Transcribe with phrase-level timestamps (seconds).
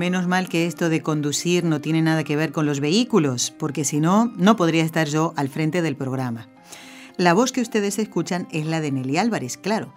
[0.00, 3.84] Menos mal que esto de conducir no tiene nada que ver con los vehículos, porque
[3.84, 6.48] si no, no podría estar yo al frente del programa.
[7.18, 9.92] La voz que ustedes escuchan es la de Nelly Álvarez, claro,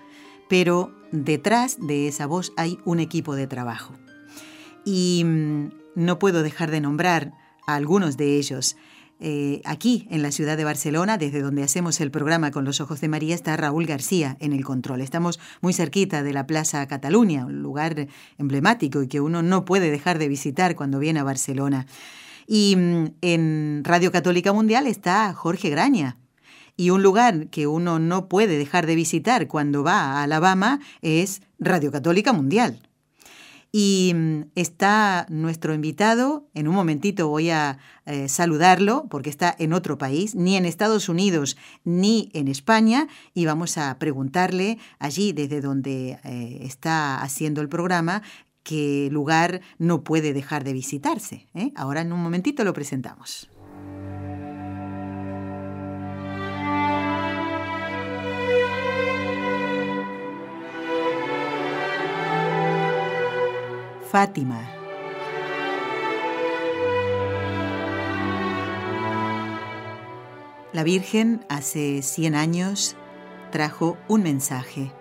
[0.50, 3.94] pero detrás de esa voz hay un equipo de trabajo.
[4.84, 7.32] Y mm, no puedo dejar de nombrar
[7.66, 8.76] a algunos de ellos.
[9.26, 13.00] Eh, aquí, en la ciudad de Barcelona, desde donde hacemos el programa con los ojos
[13.00, 15.00] de María, está Raúl García en el control.
[15.00, 19.92] Estamos muy cerquita de la Plaza Cataluña, un lugar emblemático y que uno no puede
[19.92, 21.88] dejar de visitar cuando viene a Barcelona.
[22.48, 26.17] Y mm, en Radio Católica Mundial está Jorge Graña,
[26.76, 31.42] y un lugar que uno no puede dejar de visitar cuando va a Alabama es
[31.59, 32.81] Radio Católica Mundial.
[33.76, 39.74] Y mm, está nuestro invitado, en un momentito voy a eh, saludarlo porque está en
[39.74, 45.60] otro país, ni en Estados Unidos ni en España, y vamos a preguntarle allí desde
[45.60, 48.22] donde eh, está haciendo el programa
[48.62, 51.48] qué lugar no puede dejar de visitarse.
[51.56, 51.72] ¿eh?
[51.76, 53.50] Ahora en un momentito lo presentamos.
[64.14, 64.69] Fátima.
[70.72, 72.95] La Virgen hace 100 años
[73.52, 74.92] trajo un mensaje.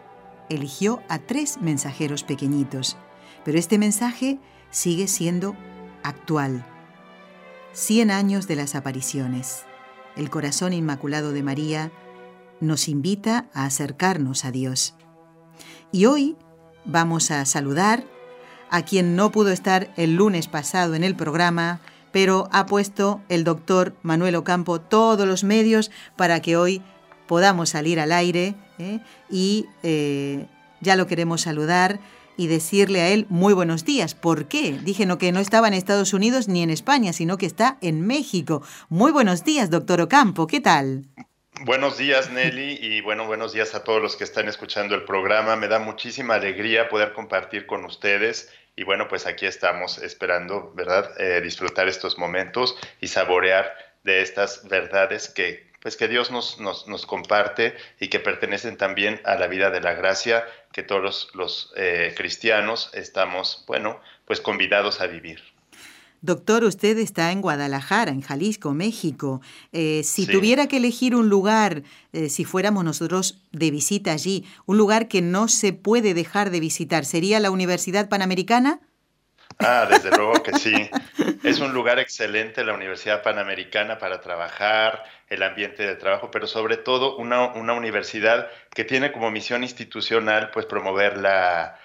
[0.48, 2.96] Eligió a tres mensajeros pequeñitos,
[3.44, 5.56] pero este mensaje sigue siendo
[6.02, 6.64] actual.
[7.74, 9.66] 100 años de las apariciones.
[10.16, 11.92] El corazón inmaculado de María
[12.62, 14.94] nos invita a acercarnos a Dios.
[15.92, 16.38] Y hoy
[16.86, 18.06] vamos a saludar
[18.72, 23.44] a quien no pudo estar el lunes pasado en el programa, pero ha puesto el
[23.44, 26.82] doctor Manuel Ocampo todos los medios para que hoy
[27.28, 29.00] podamos salir al aire ¿eh?
[29.30, 30.46] y eh,
[30.80, 32.00] ya lo queremos saludar
[32.38, 34.14] y decirle a él muy buenos días.
[34.14, 34.72] ¿Por qué?
[34.82, 38.62] Dije que no estaba en Estados Unidos ni en España, sino que está en México.
[38.88, 40.46] Muy buenos días, doctor Ocampo.
[40.46, 41.04] ¿Qué tal?
[41.64, 45.54] Buenos días, Nelly, y bueno, buenos días a todos los que están escuchando el programa.
[45.54, 51.12] Me da muchísima alegría poder compartir con ustedes y bueno, pues aquí estamos esperando, ¿verdad?
[51.20, 56.88] Eh, disfrutar estos momentos y saborear de estas verdades que, pues que Dios nos, nos,
[56.88, 61.34] nos, comparte y que pertenecen también a la vida de la gracia que todos los,
[61.34, 65.51] los eh, cristianos estamos, bueno, pues convidados a vivir.
[66.22, 69.40] Doctor, usted está en Guadalajara, en Jalisco, México.
[69.72, 74.78] Eh, si tuviera que elegir un lugar, eh, si fuéramos nosotros de visita allí, un
[74.78, 78.78] lugar que no se puede dejar de visitar, ¿sería la Universidad Panamericana?
[79.58, 80.88] Ah, desde luego que sí.
[81.42, 86.76] Es un lugar excelente la Universidad Panamericana para trabajar, el ambiente de trabajo, pero sobre
[86.76, 91.80] todo una, una universidad que tiene como misión institucional pues promover, la,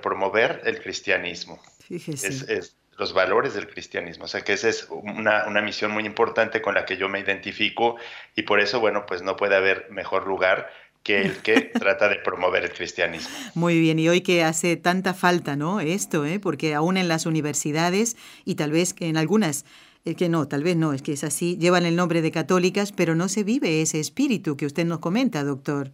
[0.00, 1.60] promover el cristianismo.
[1.80, 2.62] Fíjese
[2.98, 4.24] los valores del cristianismo.
[4.24, 7.20] O sea que esa es una, una, misión muy importante con la que yo me
[7.20, 7.96] identifico
[8.34, 10.70] y por eso, bueno, pues no puede haber mejor lugar
[11.02, 13.34] que el que trata de promover el cristianismo.
[13.54, 15.80] Muy bien, y hoy que hace tanta falta, ¿no?
[15.80, 16.40] Esto, ¿eh?
[16.40, 19.64] Porque aún en las universidades y tal vez en algunas
[20.04, 22.92] es que no, tal vez no, es que es así, llevan el nombre de católicas,
[22.92, 25.90] pero no se vive ese espíritu que usted nos comenta, doctor.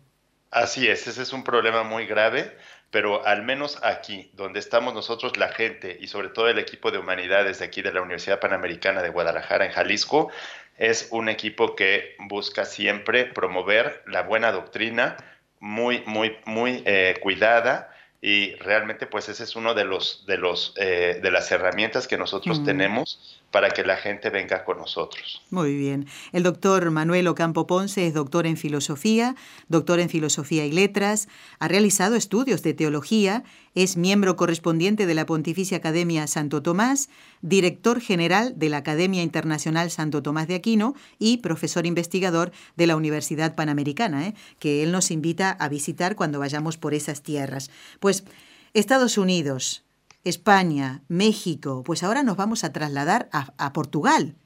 [0.51, 2.55] Así es, ese es un problema muy grave
[2.93, 6.99] pero al menos aquí, donde estamos nosotros, la gente y sobre todo el equipo de
[6.99, 10.31] humanidades de aquí de la Universidad Panamericana de Guadalajara en Jalisco,
[10.77, 15.17] es un equipo que busca siempre promover la buena doctrina,
[15.59, 17.91] muy, muy, muy eh, cuidada
[18.21, 22.19] y realmente pues ese es uno de los de los eh, de las herramientas que
[22.19, 22.65] nosotros mm.
[22.65, 25.43] tenemos para que la gente venga con nosotros.
[25.51, 26.07] Muy bien.
[26.33, 29.37] El doctor Manuel Ocampo Ponce es doctor en filosofía,
[29.69, 31.29] doctor en filosofía y letras,
[31.61, 33.45] ha realizado estudios de teología,
[33.75, 37.11] es miembro correspondiente de la Pontificia Academia Santo Tomás,
[37.43, 42.97] director general de la Academia Internacional Santo Tomás de Aquino y profesor investigador de la
[42.97, 44.35] Universidad Panamericana, ¿eh?
[44.59, 47.71] que él nos invita a visitar cuando vayamos por esas tierras.
[48.01, 48.25] Pues
[48.73, 49.85] Estados Unidos,
[50.25, 54.37] España, México, pues ahora nos vamos a trasladar a, Portugal.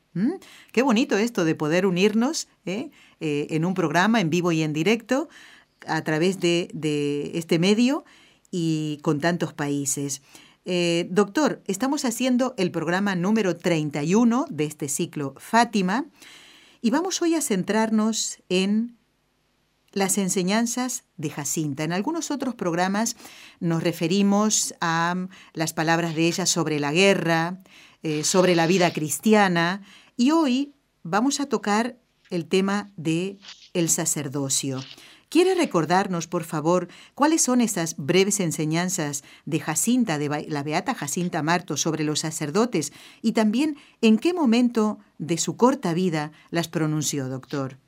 [0.73, 2.90] Qué bonito esto de poder unirnos ¿eh?
[3.20, 5.28] Eh, en un programa en vivo y en directo
[5.87, 8.05] a través de, este medio
[8.50, 10.23] y con tantos países.
[10.64, 16.06] Eh, doctor, estamos haciendo el programa número 31 de este ciclo Fátima
[16.81, 18.96] y vamos hoy a centrarnos en
[19.96, 21.82] las enseñanzas de Jacinta.
[21.82, 23.16] En algunos otros programas
[23.60, 25.14] nos referimos a
[25.54, 27.62] las palabras de ella sobre la guerra,
[28.02, 29.81] eh, sobre la vida cristiana
[30.14, 31.96] y hoy vamos a tocar
[32.28, 33.38] el tema de
[33.72, 34.84] el sacerdocio.
[35.31, 41.43] ¿Quiere recordarnos, por favor, cuáles son esas breves enseñanzas de Jacinta, de la Beata Jacinta
[41.43, 47.31] Marto, sobre los sacerdotes y también en qué momento de su corta vida las pronunció,
[47.31, 47.78] doctor?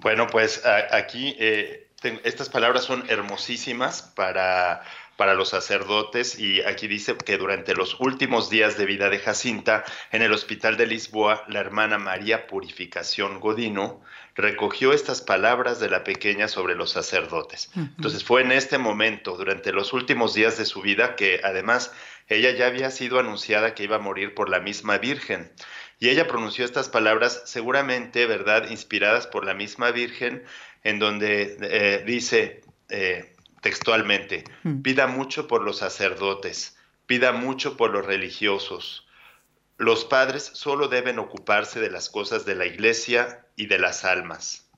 [0.00, 1.88] Bueno, pues aquí eh,
[2.24, 4.82] estas palabras son hermosísimas para
[5.18, 9.84] para los sacerdotes y aquí dice que durante los últimos días de vida de Jacinta,
[10.12, 14.00] en el hospital de Lisboa, la hermana María Purificación Godino
[14.36, 17.68] recogió estas palabras de la pequeña sobre los sacerdotes.
[17.74, 21.90] Entonces fue en este momento, durante los últimos días de su vida, que además
[22.28, 25.50] ella ya había sido anunciada que iba a morir por la misma Virgen.
[25.98, 30.44] Y ella pronunció estas palabras seguramente, ¿verdad?, inspiradas por la misma Virgen,
[30.84, 34.82] en donde eh, dice, eh, textualmente, mm.
[34.82, 39.06] pida mucho por los sacerdotes, pida mucho por los religiosos.
[39.76, 44.68] Los padres solo deben ocuparse de las cosas de la iglesia y de las almas.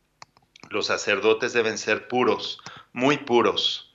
[0.71, 2.61] Los sacerdotes deben ser puros,
[2.93, 3.90] muy puros.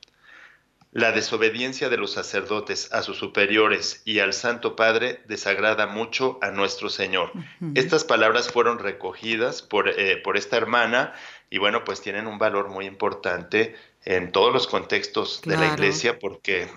[0.96, 6.52] La desobediencia de los sacerdotes a sus superiores y al Santo Padre desagrada mucho a
[6.52, 7.34] nuestro Señor.
[7.74, 11.14] Estas palabras fueron recogidas por, eh, por esta hermana
[11.50, 13.76] y bueno, pues tienen un valor muy importante
[14.06, 16.70] en todos los contextos de la iglesia porque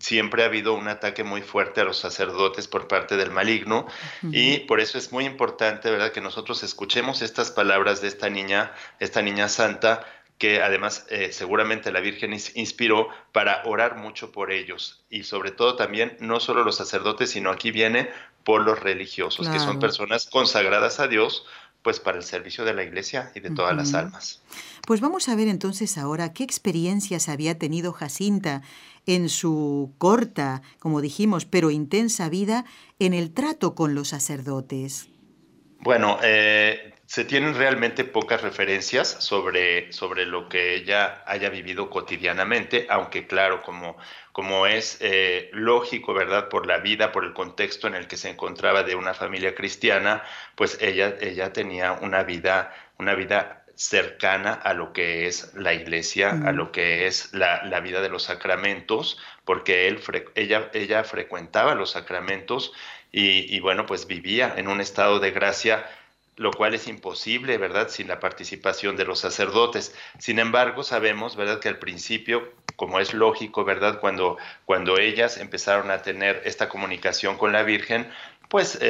[0.00, 3.86] siempre ha habido un ataque muy fuerte a los sacerdotes por parte del maligno
[4.22, 8.72] y por eso es muy importante, ¿verdad?, que nosotros escuchemos estas palabras de esta niña,
[8.98, 10.04] esta niña santa,
[10.40, 15.76] que además eh, seguramente la Virgen inspiró para orar mucho por ellos y sobre todo
[15.76, 18.08] también no solo los sacerdotes, sino aquí viene
[18.42, 21.44] por los religiosos, que son personas consagradas a Dios,
[21.82, 24.40] pues para el servicio de la iglesia y de todas las almas.
[24.86, 28.62] Pues vamos a ver entonces ahora qué experiencias había tenido Jacinta
[29.04, 32.64] en su corta, como dijimos, pero intensa vida
[32.98, 35.10] en el trato con los sacerdotes.
[35.80, 42.86] Bueno, eh, se tienen realmente pocas referencias sobre, sobre lo que ella haya vivido cotidianamente,
[42.88, 43.96] aunque claro, como,
[44.30, 46.48] como es eh, lógico, ¿verdad?
[46.48, 50.22] Por la vida, por el contexto en el que se encontraba de una familia cristiana,
[50.54, 56.30] pues ella, ella tenía una vida, una vida cercana a lo que es la iglesia,
[56.30, 60.00] a lo que es la, la, vida de los sacramentos, porque él,
[60.36, 62.72] ella, ella frecuentaba los sacramentos
[63.10, 65.84] y, y bueno, pues vivía en un estado de gracia
[66.40, 69.94] lo cual es imposible, ¿verdad?, sin la participación de los sacerdotes.
[70.18, 75.90] Sin embargo, sabemos, ¿verdad?, que al principio, como es lógico, ¿verdad?, cuando, cuando ellas empezaron
[75.90, 78.10] a tener esta comunicación con la Virgen,
[78.50, 78.80] pues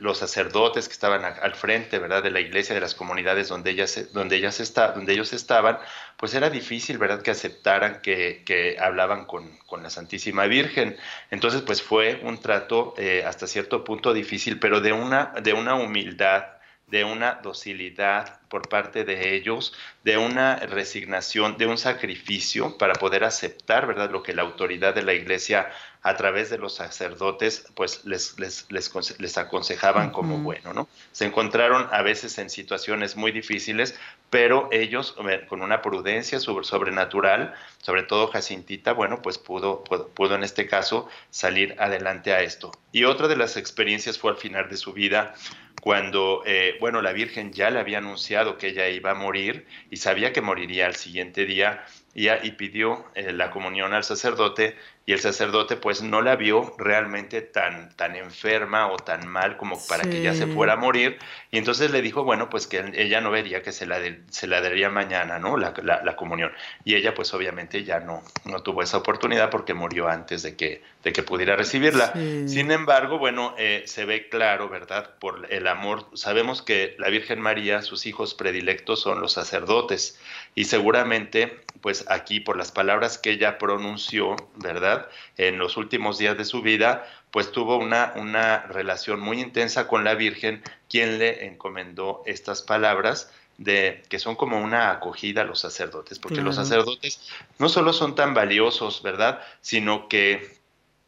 [0.00, 4.12] los sacerdotes que estaban al frente, ¿verdad?, de la iglesia, de las comunidades donde ellas,
[4.12, 5.78] donde ellas está, donde ellos estaban,
[6.16, 10.96] pues era difícil, ¿verdad?, que aceptaran que, hablaban con, la Santísima Virgen.
[11.30, 15.76] Entonces, pues fue un trato eh, hasta cierto punto difícil, pero de una, de una
[15.76, 16.46] humildad,
[16.88, 23.22] de una docilidad por parte de ellos, de una resignación, de un sacrificio para poder
[23.22, 25.70] aceptar, ¿verdad?, lo que la autoridad de la iglesia
[26.06, 30.88] a través de los sacerdotes, pues les, les, les, aconsejaban como bueno, ¿no?
[31.10, 33.98] Se encontraron a veces en situaciones muy difíciles,
[34.30, 35.16] pero ellos,
[35.48, 41.74] con una prudencia sobrenatural, sobre todo Jacintita, bueno, pues pudo, pudo, en este caso salir
[41.80, 42.70] adelante a esto.
[42.92, 45.34] Y otra de las experiencias fue al final de su vida,
[45.82, 49.96] cuando, eh, bueno, la Virgen ya le había anunciado que ella iba a morir y
[49.96, 51.84] sabía que moriría al siguiente día
[52.16, 56.74] y, y pidió eh, la comunión al sacerdote y el sacerdote pues no la vio
[56.78, 61.16] realmente tan, tan enferma o tan mal como para que ya se fuera a morir.
[61.52, 64.60] Y entonces le dijo bueno pues que ella no vería que se la, se la
[64.60, 66.50] daría mañana no la, la, comunión
[66.84, 70.82] y ella pues obviamente ya no, no tuvo esa oportunidad porque murió antes de que,
[71.04, 72.12] de que pudiera recibirla.
[72.14, 77.40] Sin embargo bueno eh, se ve claro verdad por el amor sabemos que la Virgen
[77.40, 80.18] María sus hijos predilectos son los sacerdotes.
[80.56, 86.36] Y seguramente pues aquí por las palabras que ella pronunció verdad en los últimos días
[86.36, 91.46] de su vida, pues tuvo una, una relación muy intensa con la Virgen, quien le
[91.46, 97.20] encomendó estas palabras de que son como una acogida a los sacerdotes, porque los sacerdotes
[97.58, 99.40] no solo son tan valiosos, ¿verdad?
[99.60, 100.56] Sino que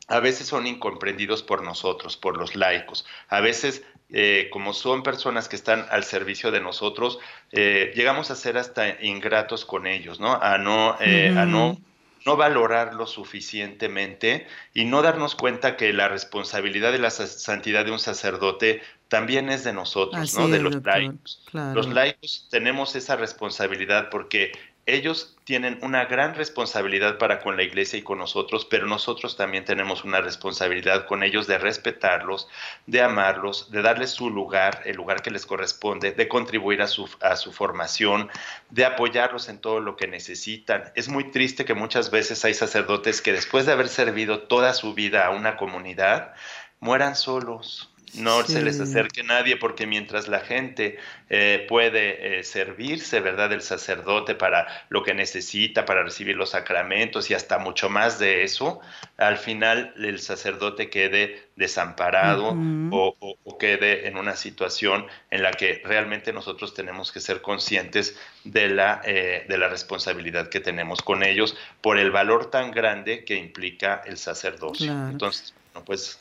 [0.08, 3.06] a veces son incomprendidos por nosotros, por los laicos.
[3.28, 7.18] A veces, eh, como son personas que están al servicio de nosotros,
[7.52, 10.32] eh, llegamos a ser hasta ingratos con ellos, ¿no?
[10.34, 11.78] A no, eh, a no
[12.26, 17.98] no valorarlo suficientemente y no darnos cuenta que la responsabilidad de la santidad de un
[17.98, 20.48] sacerdote también es de nosotros, ¿no?
[20.48, 21.42] De los laicos.
[21.52, 24.52] Los laicos tenemos esa responsabilidad porque
[24.88, 29.66] ellos tienen una gran responsabilidad para con la iglesia y con nosotros, pero nosotros también
[29.66, 32.49] tenemos una responsabilidad con ellos de respetarlos,
[32.87, 37.09] de amarlos, de darles su lugar, el lugar que les corresponde, de contribuir a su,
[37.21, 38.30] a su formación,
[38.71, 40.90] de apoyarlos en todo lo que necesitan.
[40.95, 44.95] Es muy triste que muchas veces hay sacerdotes que después de haber servido toda su
[44.95, 46.35] vida a una comunidad,
[46.80, 50.98] mueran solos, no se les acerque nadie porque mientras la gente
[51.28, 57.30] eh, puede eh, servirse, ¿verdad?, del sacerdote para lo que necesita, para recibir los sacramentos
[57.30, 58.80] y hasta mucho más de eso,
[59.16, 62.56] al final el sacerdote quede desamparado
[62.92, 63.16] o,
[63.58, 69.02] quede en una situación en la que realmente nosotros tenemos que ser conscientes de la,
[69.04, 74.02] eh, de la responsabilidad que tenemos con ellos por el valor tan grande que implica
[74.06, 74.92] el sacerdocio.
[75.10, 75.52] Entonces,
[75.84, 76.20] pues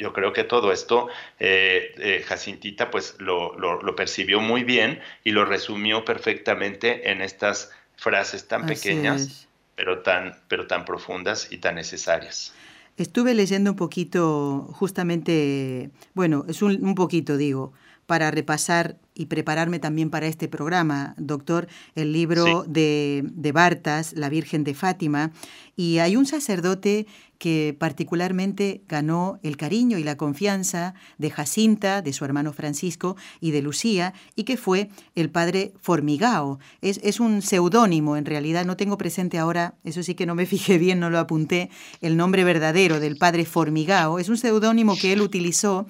[0.00, 5.44] yo creo que todo esto eh, eh, Jacintita pues lo, percibió muy bien y lo
[5.44, 12.54] resumió perfectamente en estas frases tan pequeñas, pero tan, pero tan profundas y tan necesarias.
[12.96, 17.72] Estuve leyendo un poquito, justamente, bueno, es un poquito, digo,
[18.06, 24.28] para repasar y prepararme también para este programa, doctor, el libro de, de Bartas, La
[24.28, 25.30] Virgen de Fátima,
[25.76, 27.06] y hay un sacerdote
[27.40, 33.50] que particularmente ganó el cariño y la confianza de Jacinta, de su hermano Francisco y
[33.50, 36.58] de Lucía, y que fue el padre Formigao.
[36.82, 40.44] Es, es un seudónimo, en realidad no tengo presente ahora, eso sí que no me
[40.54, 41.70] fijé bien, no lo apunté,
[42.02, 44.18] el nombre verdadero del padre Formigao.
[44.18, 45.86] Es un seudónimo que él utilizó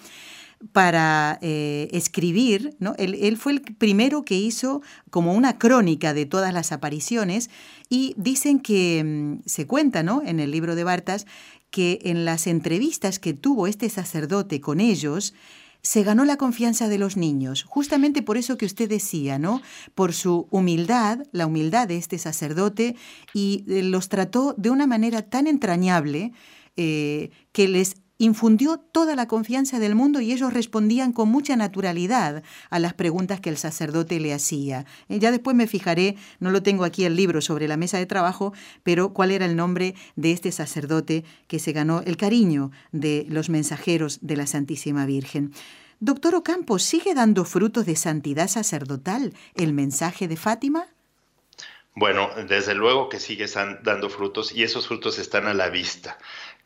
[0.72, 2.94] para eh, escribir, ¿no?
[2.98, 7.50] Él, fue el primero que hizo como una crónica de todas las apariciones
[7.88, 10.22] y dicen que mm, se cuenta ¿no?
[10.24, 11.26] en el libro de Bartas
[11.70, 15.34] que en las entrevistas que tuvo este sacerdote con ellos,
[15.82, 19.62] se ganó la confianza de los niños, justamente por eso que usted decía, ¿no?
[19.94, 22.96] Por su humildad, la humildad de este sacerdote,
[23.32, 26.32] y eh, los trató de una manera tan entrañable
[26.76, 32.42] eh, que les infundió toda la confianza del mundo y ellos respondían con mucha naturalidad
[32.68, 34.84] a las preguntas que el sacerdote le hacía.
[35.08, 38.04] Eh, ya después me fijaré, no lo tengo aquí el libro sobre la mesa de
[38.04, 43.24] trabajo, pero cuál era el nombre de este sacerdote que se ganó el cariño de
[43.30, 45.52] los mensajeros de la Santísima Virgen.
[45.98, 50.88] Doctor Ocampo, ¿sigue dando frutos de santidad sacerdotal el mensaje de Fátima?
[51.94, 53.46] Bueno, desde luego que sigue
[53.82, 56.18] dando frutos y esos frutos están a la vista.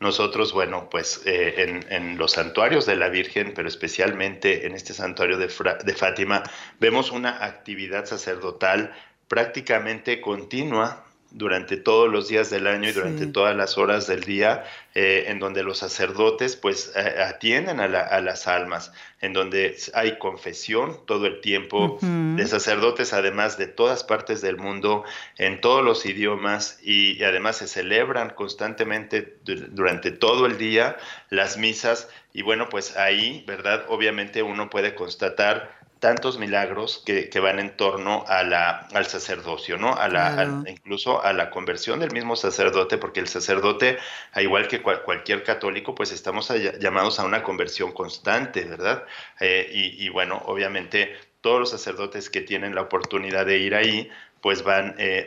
[0.05, 5.39] Nosotros, bueno, pues eh, en, los santuarios de la Virgen, pero especialmente en este santuario
[5.39, 6.43] de, de Fátima,
[6.79, 8.93] vemos una actividad sacerdotal
[9.29, 14.65] prácticamente continua durante todos los días del año y durante todas las horas del día,
[14.95, 21.01] eh, en donde los sacerdotes pues eh, atienden a, las almas, en donde hay confesión
[21.07, 25.03] todo el tiempo de sacerdotes, además de todas partes del mundo,
[25.37, 30.97] en todos los idiomas, y, y además se celebran constantemente durante todo el día
[31.31, 33.87] las misas, y bueno, pues ahí, ¿verdad?
[33.89, 39.95] Obviamente uno puede constatar tantos milagros que, van en torno a la, al sacerdocio, ¿no?
[39.95, 43.97] A la, incluso a la conversión del mismo sacerdote, porque el sacerdote,
[44.33, 49.05] a igual que cualquier católico, pues estamos llamados a una conversión constante, ¿verdad?
[49.41, 54.11] Eh, y, y bueno, obviamente todos los sacerdotes que tienen la oportunidad de ir ahí,
[54.45, 55.27] pues van, eh,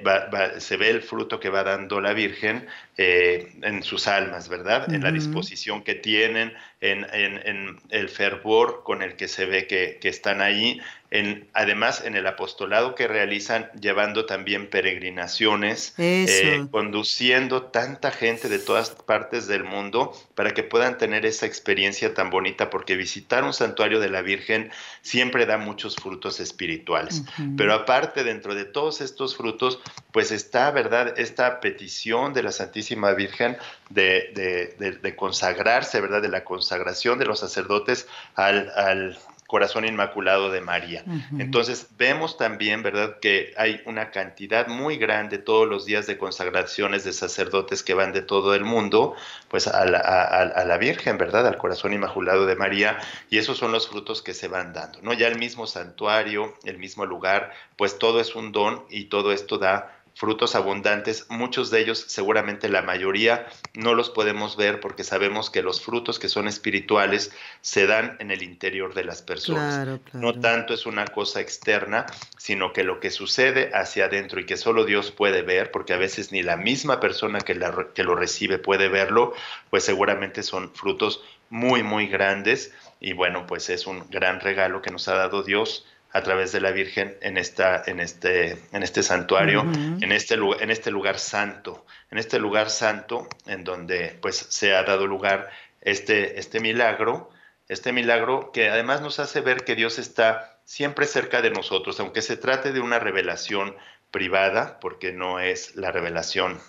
[0.59, 4.93] se ve el fruto que va dando la Virgen eh, en sus almas, ¿verdad?
[4.93, 10.09] En la disposición que tienen, en, el fervor con el que se ve que, que
[10.09, 10.79] están ahí
[11.09, 18.59] en, además en el apostolado que realizan, llevando también peregrinaciones, eh, conduciendo tanta gente de
[18.59, 23.53] todas partes del mundo para que puedan tener esa experiencia tan bonita, porque visitar un
[23.53, 24.69] santuario de la Virgen
[25.01, 27.23] siempre da muchos frutos espirituales.
[27.55, 29.79] Pero aparte, dentro de todos estos frutos,
[30.11, 33.57] pues está, ¿verdad?, esta petición de la Santísima Virgen
[33.89, 40.59] de, de, consagrarse, ¿verdad?, de la consagración de los sacerdotes al, al corazón inmaculado de
[40.59, 41.05] María.
[41.39, 47.05] Entonces vemos también, ¿verdad?, que hay una cantidad muy grande todos los días de consagraciones
[47.05, 49.15] de sacerdotes que van de todo el mundo,
[49.47, 52.99] pues a la, Virgen, ¿verdad?, al corazón inmaculado de María,
[53.29, 55.13] y esos son los frutos que se van dando, ¿no?
[55.13, 59.57] Ya el mismo santuario, el mismo lugar, pues todo es un don y todo esto
[59.57, 63.45] da frutos abundantes, muchos de ellos, seguramente la mayoría,
[63.75, 67.31] no los podemos ver porque sabemos que los frutos que son espirituales
[67.61, 69.99] se dan en el interior de las personas.
[70.13, 74.57] No tanto es una cosa externa, sino que lo que sucede hacia adentro y que
[74.57, 77.53] solo Dios puede ver, porque a veces ni la misma persona que,
[77.93, 79.35] que lo recibe puede verlo,
[79.69, 81.21] pues seguramente son frutos
[81.51, 85.85] muy, muy grandes y bueno, pues es un gran regalo que nos ha dado Dios
[86.17, 90.71] a través de la Virgen en, esta, en, este, en este santuario, en, este, en
[90.71, 95.49] este lugar santo, en este lugar santo en donde pues se ha dado lugar
[95.81, 97.29] este, este milagro,
[97.67, 102.21] este milagro que además nos hace ver que Dios está siempre cerca de nosotros, aunque
[102.21, 103.75] se trate de una revelación
[104.11, 106.59] privada, porque no es la revelación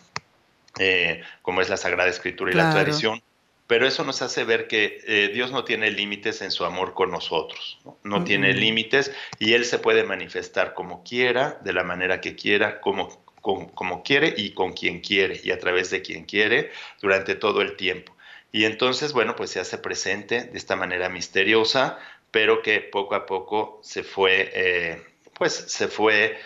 [0.79, 3.23] eh, como es la Sagrada Escritura y la tradición,
[3.69, 7.11] pero eso nos hace ver que eh, Dios no tiene límites en su amor con
[7.11, 12.35] nosotros, no, tiene límites y Él se puede manifestar como quiera, de la manera que
[12.35, 16.73] quiera, como, como, quiere y con quien quiere y a través de quien quiere
[17.03, 18.17] durante todo el tiempo.
[18.53, 21.99] Y entonces, bueno, pues se hace presente de esta manera misteriosa,
[22.31, 25.03] pero que poco a poco se fue, eh,
[25.35, 26.39] pues se fue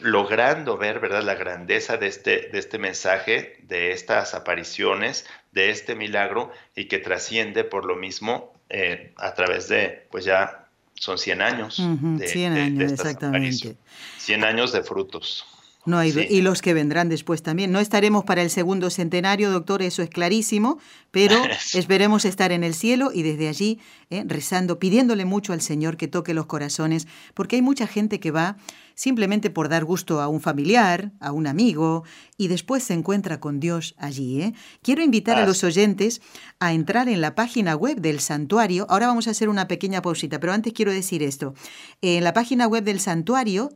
[0.00, 5.94] logrando ver, ¿verdad?, la grandeza de este, de este mensaje, de estas apariciones, de este
[5.94, 11.42] milagro y que trasciende por lo mismo eh, a través de, pues ya son 100
[11.42, 11.82] años.
[12.18, 13.76] de, 100 años, exactamente.
[14.18, 15.46] 100 años de frutos.
[15.86, 17.72] No, y, y, los que vendrán después también.
[17.72, 20.78] No estaremos para el segundo centenario, doctor, eso es clarísimo,
[21.10, 21.36] pero
[21.74, 26.08] esperemos estar en el cielo y desde allí eh, rezando, pidiéndole mucho al Señor que
[26.08, 28.56] toque los corazones, porque hay mucha gente que va
[28.96, 32.04] simplemente por dar gusto a un familiar, a un amigo,
[32.36, 34.42] y después se encuentra con Dios allí.
[34.42, 34.54] ¿eh?
[34.82, 36.22] Quiero invitar a los oyentes
[36.58, 38.86] a entrar en la página web del santuario.
[38.88, 41.54] Ahora vamos a hacer una pequeña pausita, pero antes quiero decir esto.
[42.00, 43.70] En la página web del santuario,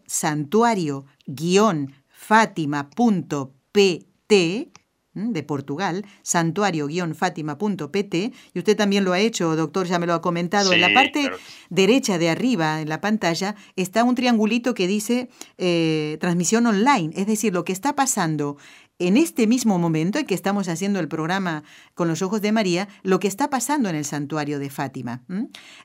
[2.21, 4.73] santuario-fátima.pt,
[5.13, 8.15] de Portugal, santuario-fátima.pt,
[8.55, 10.73] y usted también lo ha hecho, doctor, ya me lo ha comentado.
[10.73, 11.33] en la parte
[11.69, 17.27] derecha de arriba, en la pantalla, está un triangulito que dice eh, transmisión online, es
[17.27, 18.57] decir, lo que está pasando
[19.01, 22.87] en este mismo momento en que estamos haciendo el programa con los ojos de María,
[23.03, 25.25] lo que está pasando en el santuario de Fátima.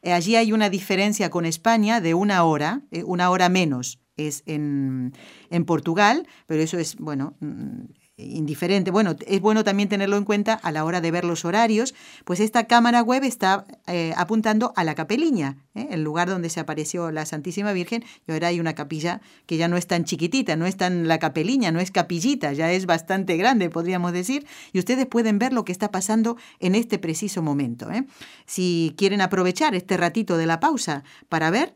[0.04, 4.44] Eh, allí hay una diferencia con España de una hora, eh, una hora menos es
[4.46, 5.14] en,
[5.50, 7.86] en Portugal, pero eso es, bueno, mm,
[8.18, 8.92] indiferente.
[8.92, 12.40] Bueno, es bueno también tenerlo en cuenta a la hora de ver los horarios, pues
[12.40, 15.88] esta cámara web está eh, apuntando a la capeliña, ¿eh?
[15.92, 19.68] el lugar donde se apareció la Santísima Virgen, y ahora hay una capilla que ya
[19.68, 23.36] no es tan chiquitita, no es tan la capeliña, no es capillita, ya es bastante
[23.36, 27.92] grande, podríamos decir, y ustedes pueden ver lo que está pasando en este preciso momento.
[27.92, 28.06] ¿eh?
[28.46, 31.76] Si quieren aprovechar este ratito de la pausa para ver,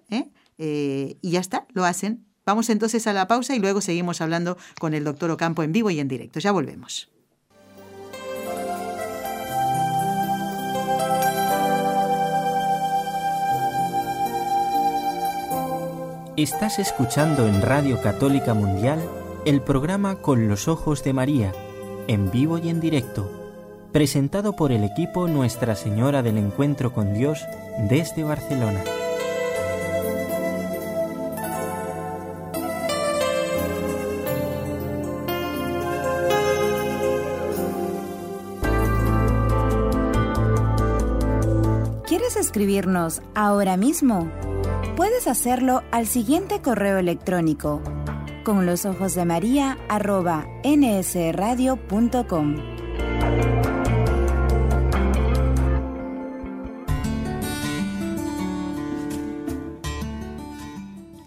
[0.57, 4.93] y ya está, lo hacen Vamos entonces a la pausa y luego seguimos hablando con
[4.93, 6.39] el doctor Ocampo en vivo y en directo.
[6.39, 7.09] Ya volvemos.
[16.41, 19.03] Estás escuchando en Radio Católica Mundial
[19.43, 21.53] el programa Con los Ojos de María,
[22.07, 23.29] en vivo y en directo,
[23.91, 27.39] presentado por el equipo Nuestra Señora del Encuentro con Dios
[27.89, 28.81] desde Barcelona.
[42.49, 44.27] Escribirnos ahora mismo?
[44.95, 47.79] Puedes hacerlo al siguiente correo electrónico
[48.43, 49.77] con los ojos de María
[50.65, 52.55] nsradio.com.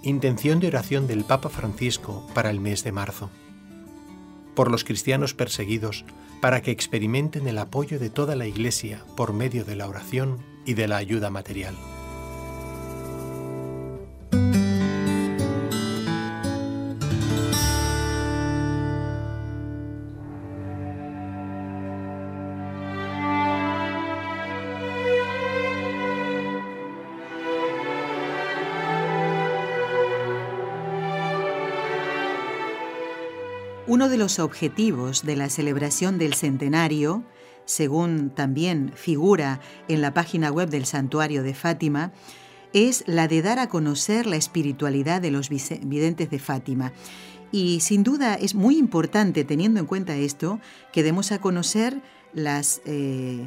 [0.02, 3.30] Intención de oración del Papa Francisco para el mes de marzo.
[4.56, 6.04] Por los cristianos perseguidos,
[6.40, 10.74] para que experimenten el apoyo de toda la Iglesia por medio de la oración y
[10.74, 11.76] de la ayuda material.
[33.92, 37.24] Uno de los objetivos de la celebración del centenario
[37.64, 42.12] según también figura en la página web del santuario de Fátima,
[42.72, 46.92] es la de dar a conocer la espiritualidad de los videntes de Fátima.
[47.50, 50.58] Y sin duda es muy importante, teniendo en cuenta esto,
[50.92, 52.00] que demos a conocer
[52.32, 53.46] las eh,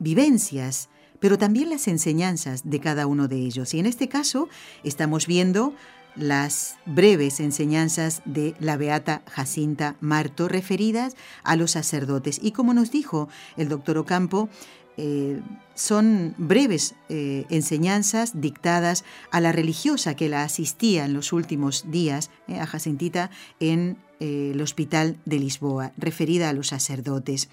[0.00, 0.88] vivencias,
[1.20, 3.74] pero también las enseñanzas de cada uno de ellos.
[3.74, 4.48] Y en este caso
[4.82, 5.72] estamos viendo
[6.16, 12.40] las breves enseñanzas de la beata Jacinta Marto referidas a los sacerdotes.
[12.42, 14.48] Y como nos dijo el doctor Ocampo,
[14.96, 15.42] eh,
[15.74, 22.30] son breves eh, enseñanzas dictadas a la religiosa que la asistía en los últimos días,
[22.48, 27.50] eh, a Jacintita, en el Hospital de Lisboa, referida a los sacerdotes.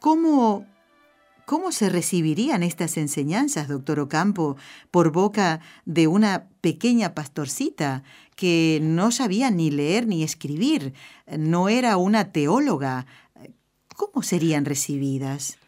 [0.00, 0.66] ¿Cómo
[1.48, 4.58] ¿Cómo se recibirían estas enseñanzas, doctor Ocampo,
[4.90, 8.02] por boca de una pequeña pastorcita
[8.36, 10.92] que no sabía ni leer ni escribir,
[11.26, 13.06] no era una teóloga?
[13.96, 15.58] ¿Cómo serían recibidas?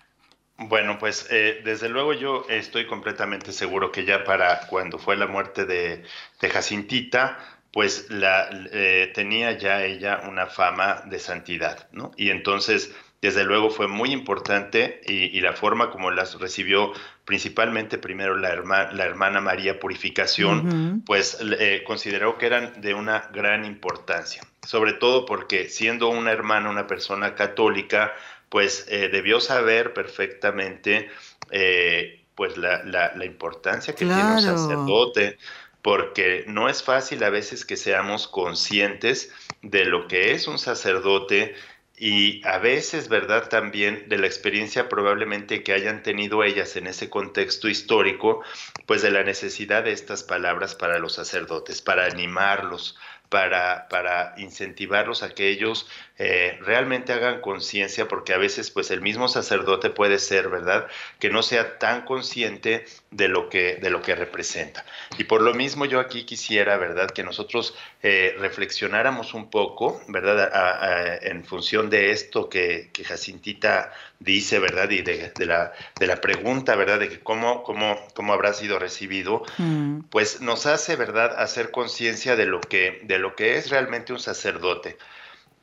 [0.59, 5.29] Bueno, pues eh, desde luego yo estoy completamente seguro que ya para cuando fue la
[5.29, 6.05] muerte de,
[6.43, 7.39] Jacintita,
[7.73, 12.11] pues la, eh, tenía ya ella una fama de santidad, ¿no?
[12.19, 16.93] Y entonces desde luego fue muy importante y, la forma como las recibió
[17.25, 18.55] principalmente primero la,
[18.93, 25.27] la hermana María Purificación, pues eh, consideró que eran de una gran importancia, sobre todo
[25.27, 28.15] porque siendo una hermana, una persona católica,
[28.49, 31.11] pues eh, debió saber perfectamente
[31.51, 35.37] eh, pues la, la, importancia que tiene un sacerdote,
[35.83, 39.31] porque no es fácil a veces que seamos conscientes
[39.61, 41.55] de lo que es un sacerdote,
[42.03, 43.51] y a veces, ¿verdad?
[43.51, 48.43] También de la experiencia probablemente que hayan tenido ellas en ese contexto histórico,
[48.87, 52.97] pues de la necesidad de estas palabras para los sacerdotes, para animarlos,
[53.31, 55.89] para, para incentivarlos a que ellos
[56.19, 60.89] eh, realmente hagan conciencia, porque a veces pues el mismo sacerdote puede ser, ¿verdad?
[61.21, 64.85] Que no sea tan consciente de lo que, de lo que representa.
[65.17, 67.11] Y por lo mismo yo aquí quisiera, ¿verdad?
[67.11, 71.21] Que nosotros eh, reflexionáramos un poco, ¿verdad?
[71.23, 74.89] en función de esto que, que Jacintita dice, ¿verdad?
[74.91, 77.01] Y de, la, de la pregunta, ¿verdad?
[77.01, 80.03] De que cómo, cómo, cómo habrá sido recibido, mm.
[80.11, 81.35] pues nos hace, ¿verdad?
[81.39, 84.97] Hacer conciencia de, lo que, de lo que es realmente un sacerdote.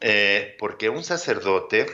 [0.02, 1.86] Eh, porque un sacerdote,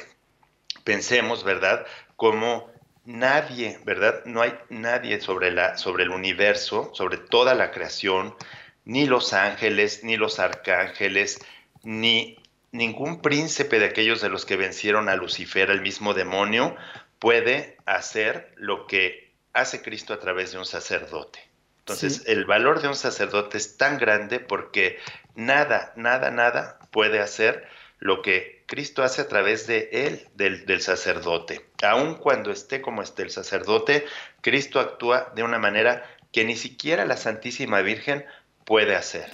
[0.83, 1.85] pensemos, ¿verdad?
[2.15, 2.71] Como
[3.05, 4.23] nadie, ¿verdad?
[4.25, 8.35] No hay nadie sobre, la, sobre el universo, sobre toda la creación,
[8.85, 11.39] ni los ángeles, ni los arcángeles,
[11.83, 12.37] ni
[12.73, 16.75] ningún príncipe de aquellos de los que vencieron a Lucifer, el mismo demonio,
[17.19, 21.39] puede hacer lo que hace Cristo a través de un sacerdote.
[21.79, 24.99] Entonces, el valor de un sacerdote es tan grande porque
[25.35, 27.67] nada, nada, nada puede hacer
[27.99, 31.65] lo que Cristo hace a través de él, del, sacerdote.
[31.83, 34.05] Aun cuando esté como esté el sacerdote,
[34.41, 38.25] Cristo actúa de una manera que ni siquiera la Santísima Virgen
[38.65, 39.29] puede hacer,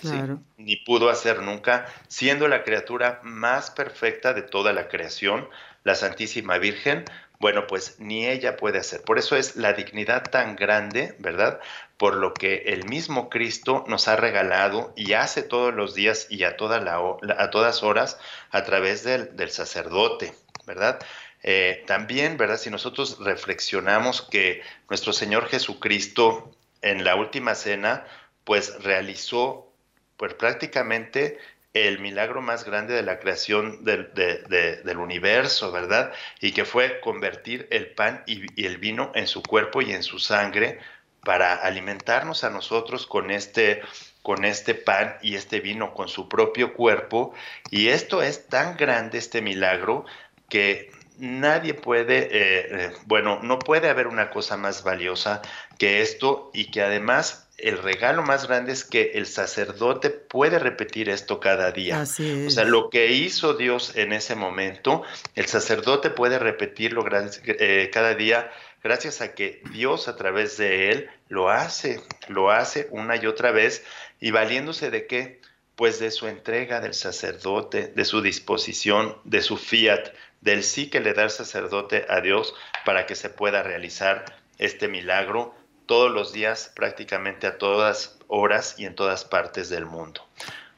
[0.58, 5.48] ni pudo hacer nunca, siendo la criatura más perfecta de toda la creación,
[5.84, 7.06] la Santísima Virgen,
[7.39, 9.02] bueno, pues ni ella puede hacer.
[9.02, 11.62] Por eso es la dignidad tan grande, ¿verdad?
[11.98, 16.44] Por lo que el mismo Cristo nos ha regalado y hace todos los días y
[16.44, 16.98] a, toda la,
[17.38, 18.20] a todas horas
[18.52, 20.34] a través del, sacerdote,
[20.68, 21.00] ¿verdad?
[21.42, 22.58] Eh, también, ¿verdad?
[22.58, 28.06] Si nosotros reflexionamos que nuestro Señor Jesucristo en la última cena,
[28.50, 29.72] pues realizó
[30.18, 31.38] pues prácticamente
[31.76, 36.12] el milagro más grande de la creación del, del universo, ¿verdad?
[36.42, 40.18] Y que fue convertir el pan y, el vino en su cuerpo y en su
[40.18, 40.80] sangre
[41.24, 43.84] para alimentarnos a nosotros con este,
[44.24, 47.36] con este pan y este vino, con su propio cuerpo.
[47.70, 50.06] Y esto es tan grande, este milagro,
[50.50, 52.30] que nadie puede, eh,
[52.72, 55.44] eh, bueno, no puede haber una cosa más valiosa
[55.78, 61.10] que esto y que además el regalo más grande es que el sacerdote puede repetir
[61.10, 62.02] esto cada día.
[62.02, 65.04] Así O sea, lo que hizo Dios en ese momento,
[65.36, 67.06] el sacerdote puede repetirlo
[67.45, 68.52] eh, cada día
[68.84, 73.52] gracias a que Dios a través de él lo hace, lo hace una y otra
[73.52, 73.84] vez
[74.19, 75.41] y valiéndose de qué?
[75.76, 80.10] Pues de su entrega del sacerdote, de su disposición, de su fiat,
[80.41, 82.54] del sí que le da el sacerdote a Dios
[82.86, 84.26] para que se pueda realizar
[84.58, 85.56] este milagro
[85.89, 90.21] todos los días, prácticamente a todas horas y en todas partes del mundo.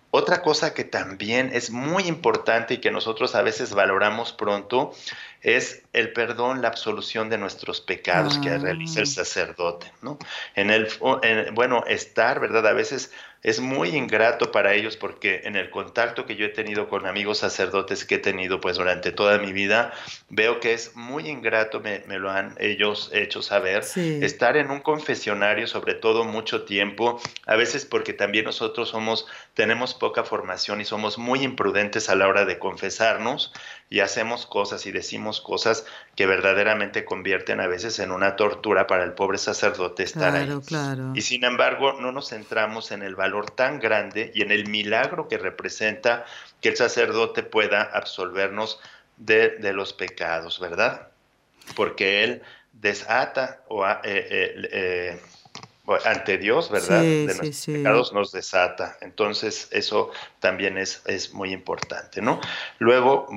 [0.10, 4.94] Otra cosa que también es muy importante y que nosotros a veces valoramos pronto
[5.42, 9.12] es el perdón, la absolución de nuestros pecados que realiza el ah.
[9.12, 10.20] sacerdote, ¿no?
[10.56, 10.88] En el,
[11.54, 12.68] bueno, estar, ¿verdad?
[12.68, 13.12] A veces
[13.44, 17.40] es muy ingrato para ellos porque en el contacto que yo he tenido con amigos
[17.40, 19.94] sacerdotes que he tenido pues durante toda mi vida,
[20.30, 25.66] veo que es muy ingrato, me, lo han ellos hecho saber, estar en un confesionario
[25.66, 29.26] sobre todo mucho tiempo, a veces porque también nosotros somos,
[29.56, 33.52] tenemos poca formación y somos muy imprudentes a la hora de confesarnos
[33.90, 39.04] y hacemos cosas y decimos cosas que verdaderamente convierten a veces en una tortura para
[39.06, 40.50] el pobre sacerdote estar ahí.
[41.14, 45.28] Y sin embargo, no nos centramos en el valor tan grande y en el milagro
[45.30, 46.26] que representa
[46.60, 48.80] que el sacerdote pueda absolvernos
[49.18, 51.08] de, los pecados, ¿verdad?
[51.76, 52.42] Porque Él
[52.74, 55.22] desata o, eh, eh, eh,
[56.06, 57.02] ante Dios, ¿verdad?
[57.02, 58.98] de nuestros pecados nos desata.
[59.02, 62.40] Entonces, eso también es, es muy importante, ¿no?
[62.80, 63.28] Luego,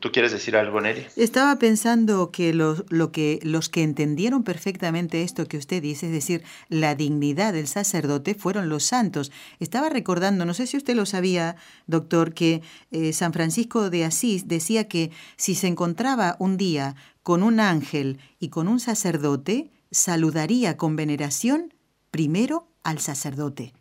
[0.00, 1.06] ¿tú quieres decir algo, Nelly?
[1.16, 6.12] Estaba pensando que, lo, lo que los que entendieron perfectamente esto que usted dice, es
[6.12, 9.30] decir, la dignidad del sacerdote, fueron los santos.
[9.58, 14.48] Estaba recordando, no sé si usted lo sabía, doctor, que eh, San Francisco de Asís
[14.48, 20.76] decía que si se encontraba un día con un ángel y con un sacerdote, saludaría
[20.76, 21.74] con veneración
[22.10, 23.72] primero al sacerdote.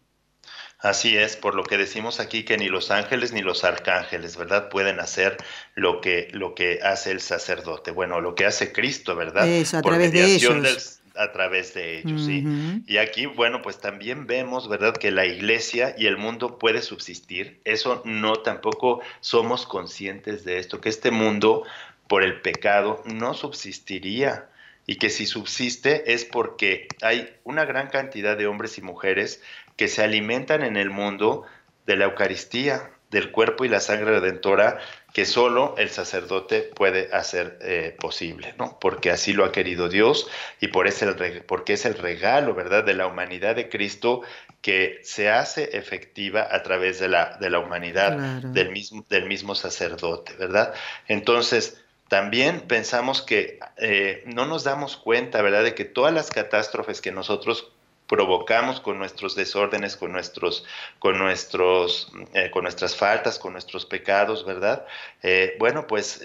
[0.80, 4.70] Así es, por lo que decimos aquí que ni los ángeles ni los arcángeles, ¿verdad?
[4.70, 5.36] Pueden hacer
[5.76, 7.92] lo que, lo que hace el sacerdote.
[7.92, 9.46] Bueno, lo que hace Cristo, ¿verdad?
[9.46, 11.02] Eso, a través de ellos.
[11.16, 12.46] a través de ellos, sí.
[12.88, 14.96] Y aquí, bueno, pues también vemos, ¿verdad?
[14.96, 17.60] Que la iglesia y el mundo puede subsistir.
[17.66, 21.66] Eso no, tampoco somos conscientes de esto, que este mundo,
[22.08, 24.49] por el pecado, no subsistiría
[24.90, 29.40] y que si subsiste es porque hay una gran cantidad de hombres y mujeres
[29.76, 31.44] que se alimentan en el mundo
[31.86, 34.80] de la Eucaristía, del cuerpo y la sangre redentora
[35.14, 38.80] que solo el sacerdote puede hacer eh, posible, ¿no?
[38.82, 40.28] Porque así lo ha querido Dios
[40.60, 44.24] y por es el, porque es el regalo, ¿verdad?, de la humanidad de Cristo
[44.64, 49.54] que se hace efectiva a través de la, de la humanidad del, mismo, del mismo
[49.54, 50.74] sacerdote, ¿verdad?
[51.08, 57.02] Entonces, también pensamos que eh, no nos damos cuenta, ¿verdad?, de que todas las catástrofes
[57.02, 57.72] que nosotros
[58.08, 60.66] provocamos con nuestros desórdenes, con nuestros,
[60.98, 64.88] con nuestros, eh, con nuestras faltas, con nuestros pecados, ¿verdad?
[65.22, 66.22] Eh, bueno, pues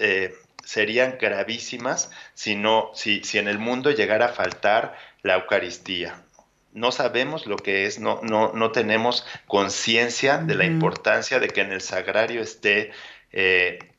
[0.63, 6.23] serían gravísimas si no, si, si en el mundo llegara a faltar la Eucaristía.
[6.73, 11.61] No sabemos lo que es, no, no, no tenemos conciencia de la importancia de que
[11.61, 12.91] en el sagrario esté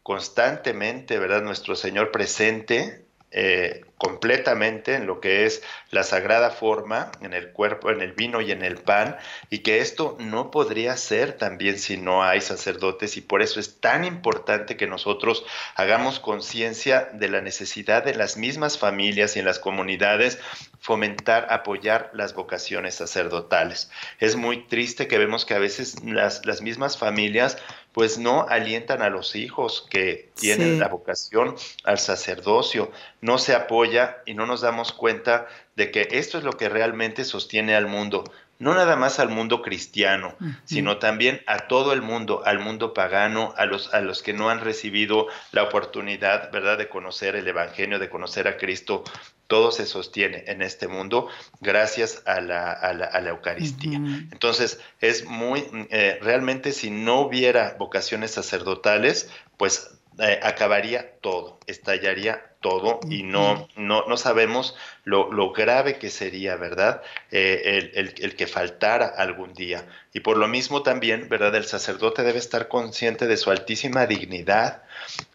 [0.06, 1.42] constantemente, ¿verdad?
[1.42, 7.90] Nuestro Señor presente eh, completamente en lo que es la sagrada forma, en el cuerpo,
[7.90, 9.16] en el vino y en el pan,
[9.50, 13.80] y que esto no podría ser también si no hay sacerdotes, y por eso es
[13.80, 19.44] tan importante que nosotros hagamos conciencia de la necesidad de las mismas familias y en
[19.44, 20.38] las comunidades
[20.78, 23.90] fomentar, apoyar las vocaciones sacerdotales.
[24.20, 27.58] Es muy triste que vemos que a veces las, las mismas familias
[27.96, 34.18] pues no alientan a los hijos que tienen la vocación al sacerdocio, no se apoya
[34.26, 38.24] y no nos damos cuenta de que esto es lo que realmente sostiene al mundo,
[38.58, 43.52] no nada más al mundo cristiano, sino también a todo el mundo, al mundo pagano,
[43.56, 47.98] a los, a los que no han recibido la oportunidad, ¿verdad?, de conocer el Evangelio,
[47.98, 49.04] de conocer a Cristo.
[49.46, 51.28] Todo se sostiene en este mundo
[51.60, 53.96] gracias a la, a la, Eucaristía.
[53.96, 62.55] Entonces, es muy, eh, realmente si no hubiera vocaciones sacerdotales, pues eh, acabaría todo, estallaría
[62.66, 64.74] todo y no, no, no sabemos
[65.04, 67.00] lo, lo, grave que sería, ¿verdad?
[67.30, 69.86] Eh, el, el, que faltara algún día.
[70.12, 71.54] Y por lo mismo también, ¿verdad?
[71.54, 74.82] El sacerdote debe estar consciente de su altísima dignidad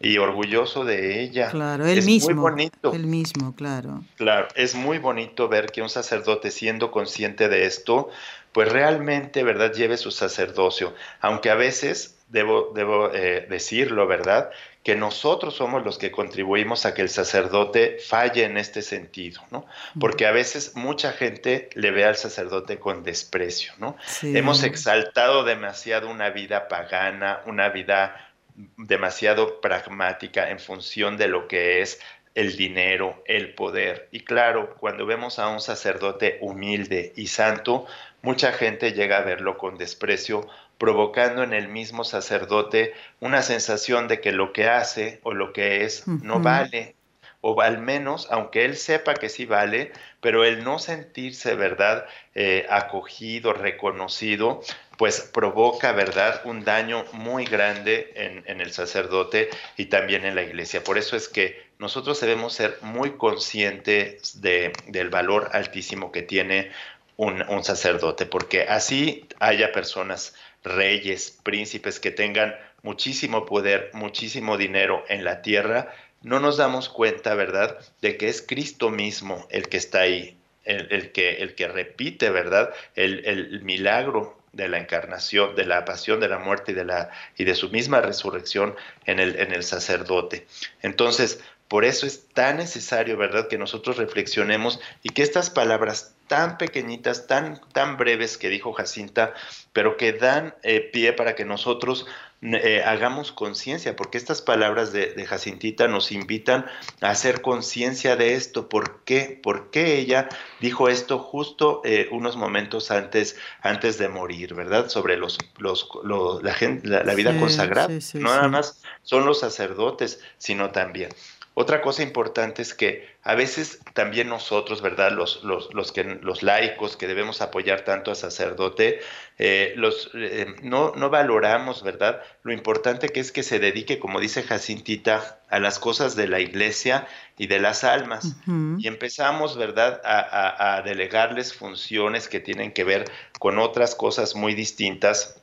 [0.02, 1.50] y orgulloso de ella.
[1.52, 2.32] Claro, él mismo.
[2.32, 2.92] Muy bonito.
[2.94, 4.04] Él mismo, claro.
[4.18, 8.10] Claro, es muy bonito ver que un sacerdote siendo consciente de esto,
[8.52, 9.72] pues realmente, ¿verdad?
[9.72, 14.50] Lleve su sacerdocio, aunque a veces debo, debo eh, decirlo, ¿verdad?
[14.84, 19.66] Que nosotros somos los que contribuimos a que el sacerdote falle en este sentido, ¿no?
[20.00, 23.96] Porque a veces mucha gente le ve al sacerdote con desprecio, ¿no?
[24.24, 28.32] Hemos exaltado demasiado una vida pagana, una vida
[28.78, 32.00] demasiado pragmática en función de lo que es
[32.36, 34.08] el dinero, el poder.
[34.12, 37.86] Y claro, cuando vemos a un sacerdote humilde y santo,
[38.22, 40.48] mucha gente llega a verlo con desprecio
[40.82, 45.86] provocando en el mismo sacerdote una sensación de que lo que hace o lo que
[45.86, 46.96] es no vale,
[47.40, 49.92] o al menos, aunque él sepa que sí vale,
[50.22, 54.64] pero el no sentirse, ¿verdad?, eh, acogido, reconocido,
[54.98, 60.84] pues provoca, ¿verdad?, un daño muy grande en, el sacerdote y también en la iglesia.
[60.84, 66.72] Por eso es que nosotros debemos ser muy conscientes de, del valor altísimo que tiene
[67.18, 75.04] un, un sacerdote, porque así haya personas reyes, príncipes que tengan muchísimo poder, muchísimo dinero
[75.08, 79.78] en la tierra, no nos damos cuenta, ¿verdad?, de que es Cristo mismo el que
[79.78, 85.86] está ahí, el, que, el que repite, ¿verdad?, el, milagro de la encarnación, de la
[85.86, 89.54] pasión, de la muerte y de, la, y de su misma resurrección en el, en
[89.54, 90.46] el sacerdote.
[90.82, 96.58] Entonces, Por eso es tan necesario, ¿verdad?, que nosotros reflexionemos y que estas palabras tan
[96.58, 99.34] pequeñitas, tan, tan breves que dijo Jacinta,
[99.72, 102.08] pero que dan eh, pie para que nosotros
[102.42, 106.66] eh, hagamos conciencia, porque estas palabras de, Jacintita nos invitan
[107.00, 108.68] a hacer conciencia de esto.
[108.68, 109.40] ¿Por qué?
[109.42, 110.28] ¿Por qué ella
[110.60, 114.90] dijo esto justo eh, unos momentos antes, antes de morir, verdad?
[114.90, 117.88] Sobre los, los, la, gente, la, vida consagrada.
[118.16, 121.12] no nada más son los sacerdotes, sino también
[121.54, 125.12] otra cosa importante es que a veces también nosotros, ¿verdad?
[125.12, 129.02] Los, los, los, que, los laicos que debemos apoyar tanto al sacerdote,
[129.38, 132.22] eh, los, eh, no, no, valoramos, ¿verdad?
[132.44, 136.40] Lo importante que es que se dedique, como dice Jacintita, a las cosas de la
[136.40, 137.06] iglesia
[137.38, 138.38] y de las almas.
[138.80, 144.56] Y empezamos, ¿verdad?, a, a delegarles funciones que tienen que ver con otras cosas muy
[144.56, 145.42] distintas.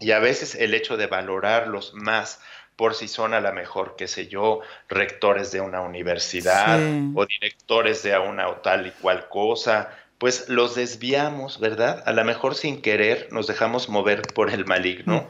[0.00, 2.40] Y a veces el hecho de valorarlos más,
[2.76, 6.80] por si son a lo mejor, qué sé yo, rectores de una universidad
[7.14, 12.02] o directores de una o tal y cual cosa, pues los desviamos, ¿verdad?
[12.06, 15.26] A lo mejor sin querer nos dejamos mover por el maligno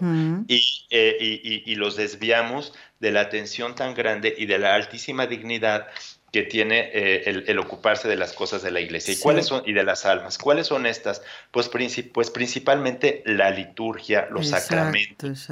[0.48, 5.88] eh, y, y, los desviamos de la atención tan grande y de la altísima dignidad
[6.33, 9.12] que tiene eh, el, ocuparse de las cosas de la iglesia.
[9.12, 9.62] ¿Y cuáles son?
[9.66, 10.38] Y de las almas.
[10.38, 11.23] ¿Cuáles son estas?
[11.51, 11.71] Pues,
[12.14, 15.49] pues principalmente la liturgia, los sacramentos.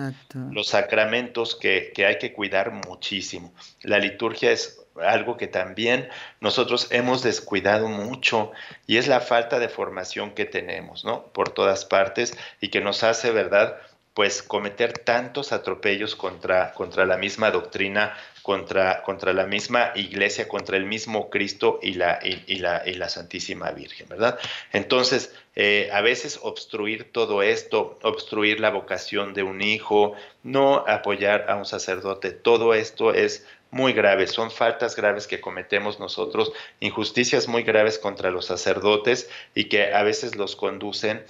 [0.51, 3.53] Los sacramentos que, que hay que cuidar muchísimo.
[3.83, 6.09] La liturgia es algo que también
[6.41, 8.53] nosotros hemos descuidado mucho
[8.87, 11.25] y es la falta de formación que tenemos, ¿no?
[11.27, 13.77] Por todas partes y que nos hace, ¿verdad?
[14.15, 18.15] pues cometer tantos atropellos contra, contra la misma doctrina,
[18.51, 23.09] contra, contra la misma iglesia, contra el mismo Cristo y la, y, la, y la
[23.09, 24.41] Santísima Virgen, ¿verdad?
[24.73, 31.49] Entonces, eh, a veces obstruir todo esto, obstruir la vocación de un hijo, no apoyar
[31.49, 37.47] a un sacerdote, todo esto es muy grave, son faltas graves que cometemos nosotros, injusticias
[37.47, 41.23] muy graves contra los sacerdotes y que a veces los conducen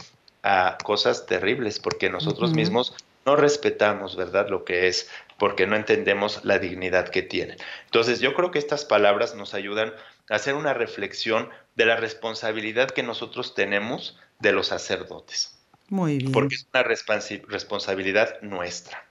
[0.43, 2.95] a cosas terribles porque nosotros mismos
[3.27, 7.57] no respetamos, ¿verdad?, lo que es, porque no entendemos la dignidad que tienen.
[7.87, 9.95] Entonces, yo creo que estas palabras nos ayudan
[10.29, 15.59] a hacer una reflexión de la responsabilidad que nosotros tenemos de los sacerdotes.
[15.89, 16.33] Muy bien.
[16.33, 19.03] Porque es una responsabilidad nuestra.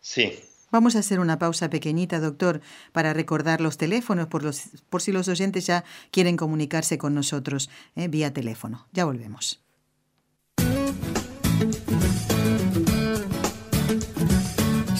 [0.00, 0.42] Sí.
[0.72, 2.60] Vamos a hacer una pausa pequeñita, doctor,
[2.90, 7.70] para recordar los teléfonos por, los, por si los oyentes ya quieren comunicarse con nosotros
[7.94, 8.08] ¿eh?
[8.08, 8.88] vía teléfono.
[8.90, 9.62] Ya volvemos.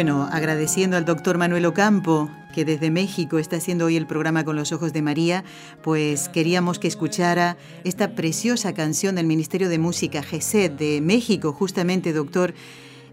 [0.00, 4.56] Bueno, agradeciendo al doctor Manuel Ocampo, que desde México está haciendo hoy el programa con
[4.56, 5.44] los ojos de María,
[5.82, 12.14] pues queríamos que escuchara esta preciosa canción del Ministerio de Música GESED de México, justamente,
[12.14, 12.54] doctor,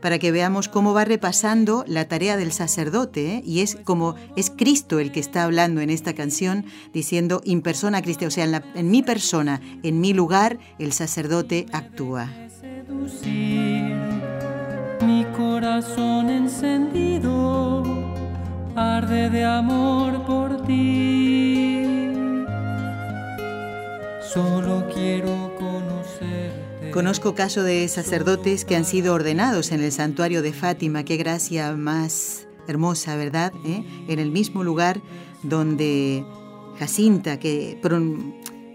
[0.01, 3.43] para que veamos cómo va repasando la tarea del sacerdote, ¿eh?
[3.45, 6.63] y es como es Cristo el que está hablando en esta canción,
[6.93, 12.31] diciendo in persona Cristo, o sea, en, mi persona, en mi lugar, el sacerdote actúa
[15.59, 17.81] corazón encendido
[18.75, 21.83] arde de amor por ti.
[24.21, 26.91] Solo quiero conocerte.
[26.91, 31.03] Conozco caso de sacerdotes que han sido ordenados en el santuario de Fátima.
[31.03, 33.51] Qué gracia más hermosa, ¿verdad?
[33.65, 33.83] ¿Eh?
[34.07, 35.01] En el mismo lugar
[35.41, 36.23] donde
[36.77, 37.79] Jacinta, que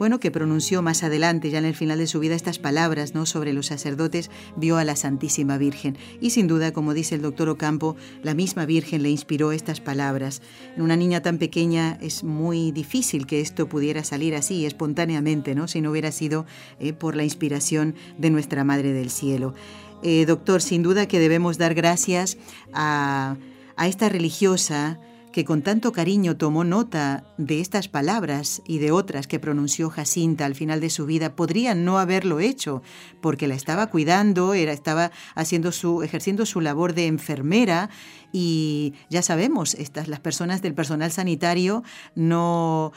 [0.03, 3.25] bueno, que pronunció más adelante, ya en el final de su vida, estas palabras ¿no?
[3.25, 5.97] sobre los sacerdotes, vio a la Santísima Virgen.
[6.21, 10.43] Y sin duda, como dice el doctor Ocampo, la misma Virgen le inspiró estas palabras.
[10.75, 15.69] En una niña tan pequeña es muy difícil que esto pudiera salir así, espontáneamente, ¿no?
[15.69, 16.47] si no hubiera sido
[16.81, 19.55] eh, por la inspiración de nuestra Madre del Cielo.
[20.03, 22.39] Eh, doctor, sin duda que debemos dar gracias
[22.73, 23.37] a,
[23.77, 24.99] a esta religiosa,
[25.33, 30.45] que con tanto cariño tomó nota de estas palabras y de otras que pronunció Jacinta
[30.45, 32.83] al final de su vida, podría no haberlo hecho,
[33.21, 37.91] porque la estaba cuidando, era, estaba haciendo su, ejerciendo su labor de enfermera
[38.33, 41.83] y ya sabemos, estas, las personas del personal sanitario
[42.15, 42.93] no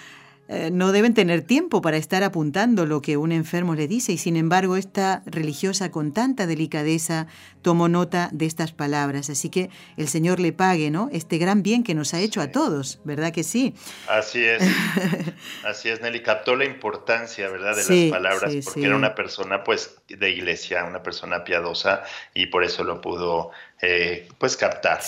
[0.48, 4.20] eh, no deben tener tiempo para estar apuntando lo que un enfermo le dice y
[4.20, 7.26] sin embargo esta religiosa con tanta delicadeza
[7.64, 9.32] tomó nota de estas palabras.
[9.32, 11.10] Así que el Señor le pague, ¿no?
[11.12, 13.74] Este gran bien que nos ha hecho a todos, ¿verdad que sí?
[14.08, 14.62] Así es,
[15.66, 16.22] así es, Nelly.
[16.22, 17.76] Captó la importancia, ¿verdad?
[17.76, 22.04] De las palabras porque era una persona, pues, de iglesia, una persona piadosa
[22.36, 23.50] y por eso lo pudo,
[23.82, 25.02] eh, pues, captar.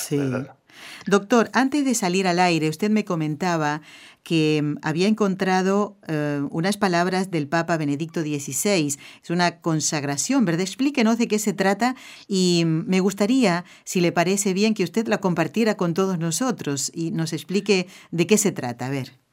[1.05, 3.81] Doctor, antes de salir al aire, usted me comentaba
[4.27, 8.97] que mm, había encontrado eh, unas palabras del Papa Benedicto XVI.
[9.23, 10.63] Es una consagración, ¿verdad?
[10.63, 11.95] Explíquenos de qué se trata
[12.27, 16.91] y mm, me gustaría, si le parece bien, que usted la compartiera con todos nosotros
[16.93, 18.87] y nos explique de qué se trata.
[18.87, 19.26] A ver.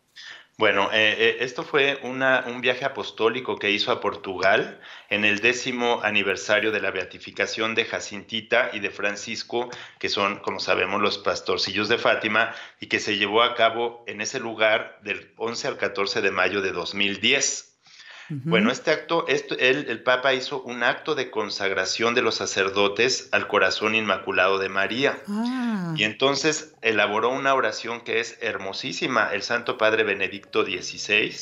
[0.57, 4.81] Bueno, eh, eh, esto fue un viaje apostólico que hizo a Portugal
[5.11, 10.61] en el décimo aniversario de la beatificación de Jacintita y de Francisco, que son, como
[10.61, 15.33] sabemos, los pastorcillos de Fátima, y que se llevó a cabo en ese lugar del
[15.39, 17.74] 11 al 14 de mayo de 2010.
[18.29, 23.49] Bueno, este acto, esto, el Papa hizo un acto de consagración de los sacerdotes al
[23.49, 25.22] corazón inmaculado de María.
[25.29, 25.95] Ah.
[25.97, 31.35] Y entonces elaboró una oración que es hermosísima, el Santo Padre Benedicto XVI,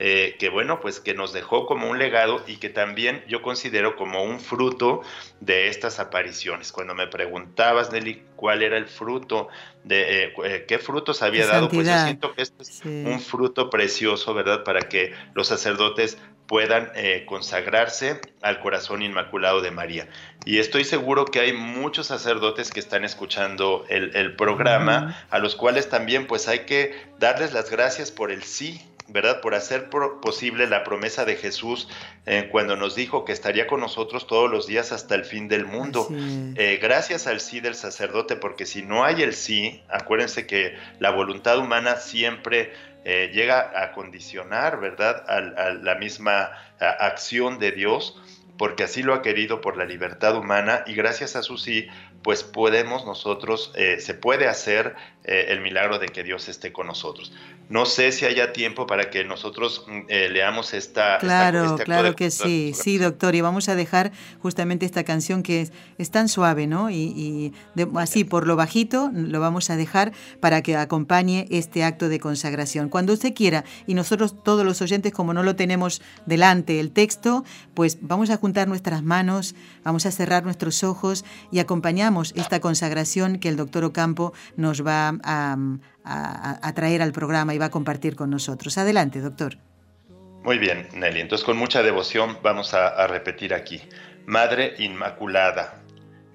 [0.00, 3.96] eh, que bueno, pues que nos dejó como un legado y que también yo considero
[3.96, 5.02] como un fruto
[5.40, 6.70] de estas apariciones.
[6.70, 9.48] Cuando me preguntabas, Nelly, cuál era el fruto,
[9.82, 13.70] de eh, eh, qué frutos había dado, pues yo siento que este es un fruto
[13.70, 14.62] precioso, ¿verdad?
[14.62, 16.92] Para que los sacerdotes puedan
[17.26, 20.08] consagrarse al corazón inmaculado de María.
[20.46, 25.90] Y estoy seguro que hay muchos sacerdotes que están escuchando el, programa, a los cuales
[25.90, 29.40] también pues hay que darles las gracias por el sí ¿verdad?
[29.40, 31.88] Por hacer posible la promesa de Jesús
[32.26, 35.64] eh, cuando nos dijo que estaría con nosotros todos los días hasta el fin del
[35.64, 36.08] mundo.
[36.56, 41.10] Eh, gracias al sí del sacerdote, porque si no hay el sí, acuérdense que la
[41.10, 42.72] voluntad humana siempre
[43.04, 45.40] eh, llega a condicionar, ¿verdad?, a,
[45.72, 48.20] la misma acción de Dios
[48.56, 51.86] porque así lo ha querido por la libertad humana y gracias a su sí,
[52.22, 54.96] pues podemos nosotros, se puede hacer
[55.28, 57.32] el milagro de que Dios esté con nosotros.
[57.68, 61.18] No sé si haya tiempo para que nosotros mm, eh, leamos esta.
[61.18, 63.34] Claro, este claro que sí, sí, doctor.
[63.34, 64.10] Y vamos a dejar
[64.40, 65.68] justamente esta canción que
[65.98, 66.90] es, tan suave, ¿no?
[66.90, 67.52] Y,
[67.96, 72.88] así por lo bajito lo vamos a dejar para que acompañe este acto de consagración.
[72.88, 77.44] Cuando usted quiera, y nosotros todos los oyentes, como no lo tenemos delante el texto,
[77.74, 79.54] pues vamos a juntar nuestras manos,
[79.84, 85.17] vamos a cerrar nuestros ojos y acompañamos esta consagración que el doctor Ocampo nos va
[85.24, 88.78] a traer al programa y va a compartir con nosotros.
[88.78, 89.58] Adelante, doctor.
[90.48, 91.20] Muy bien, Nelly.
[91.20, 93.82] Entonces, con mucha devoción vamos a, repetir aquí.
[94.24, 95.82] Madre Inmaculada,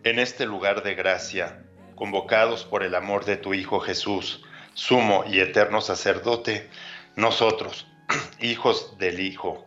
[0.04, 1.64] en este lugar de gracia,
[1.96, 6.70] convocados por el amor de tu Hijo Jesús, sumo y eterno sacerdote,
[7.16, 7.88] nosotros,
[8.40, 9.66] hijos del Hijo,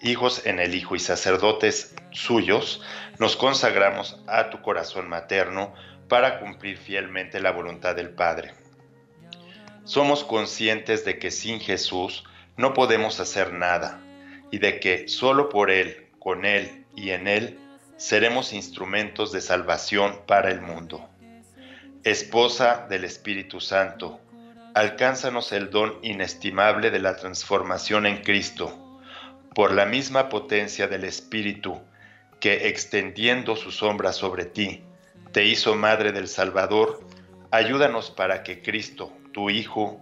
[0.00, 2.80] hijos en el Hijo y sacerdotes suyos,
[3.18, 5.74] nos consagramos a tu corazón materno
[6.12, 8.52] para cumplir fielmente la voluntad del Padre
[9.84, 12.24] somos conscientes de que sin Jesús
[12.58, 13.98] no podemos hacer nada
[14.50, 17.58] y de que solo por Él, con Él y en Él
[17.96, 21.08] seremos instrumentos de salvación para el mundo.
[22.04, 24.20] esposa del Espíritu Santo,
[24.74, 29.00] alcánzanos el don inestimable de la transformación en Cristo,
[29.54, 31.80] por la misma potencia del Espíritu,
[32.38, 34.84] que extendiendo su sombra sobre ti,
[35.32, 37.00] te hizo Madre del Salvador,
[37.50, 39.98] ayúdanos para que Cristo, tu Hijo,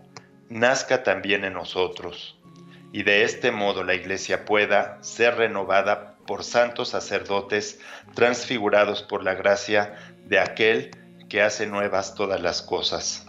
[0.48, 2.36] nazca también en nosotros,
[2.92, 7.78] y de este modo la Iglesia pueda ser renovada por santos sacerdotes
[8.14, 9.94] transfigurados por la gracia
[10.26, 10.90] de aquel
[11.28, 13.26] que hace nuevas todas las cosas.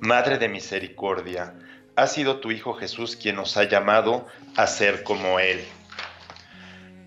[0.00, 1.54] Madre de misericordia,
[1.94, 4.26] ha sido tu Hijo Jesús quien nos ha llamado
[4.56, 5.62] a ser como Él.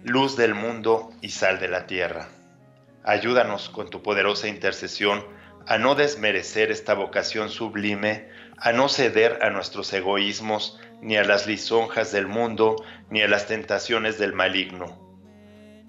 [0.04, 2.28] Luz del mundo y sal de la tierra.
[3.04, 5.26] Ayúdanos con tu poderosa intercesión
[5.68, 11.48] a no desmerecer esta vocación sublime, a no ceder a nuestros egoísmos, ni a las
[11.48, 12.78] lisonjas del mundo,
[13.10, 14.98] ni a las tentaciones del maligno.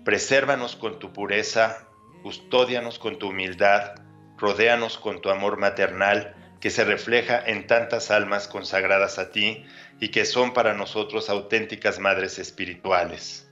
[0.04, 1.88] Presérvanos con tu pureza,
[2.22, 3.94] custódianos con tu humildad,
[4.36, 9.64] rodéanos con tu amor maternal, que se refleja en tantas almas consagradas a ti
[10.00, 13.48] y que son para nosotros auténticas madres espirituales.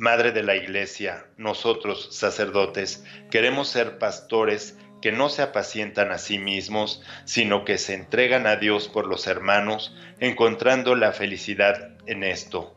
[0.00, 6.38] Madre de la Iglesia, nosotros, sacerdotes, queremos ser pastores que no se apacientan a sí
[6.38, 12.74] mismos, sino que se entregan a Dios por los hermanos, encontrando la felicidad en esto.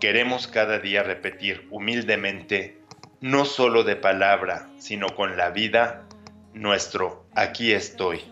[0.00, 2.78] Queremos cada día repetir humildemente,
[3.20, 6.08] no solo de palabra, sino con la vida,
[6.54, 8.22] nuestro aquí estoy.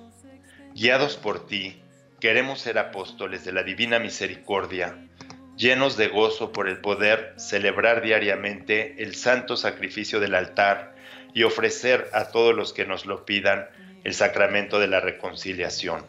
[0.75, 1.83] Guiados por ti,
[2.19, 4.97] queremos ser apóstoles de la divina misericordia,
[5.63, 10.97] llenos de gozo por el poder celebrar diariamente el santo sacrificio del altar
[11.35, 13.69] y ofrecer a todos los que nos lo pidan
[14.03, 16.05] el sacramento de la reconciliación.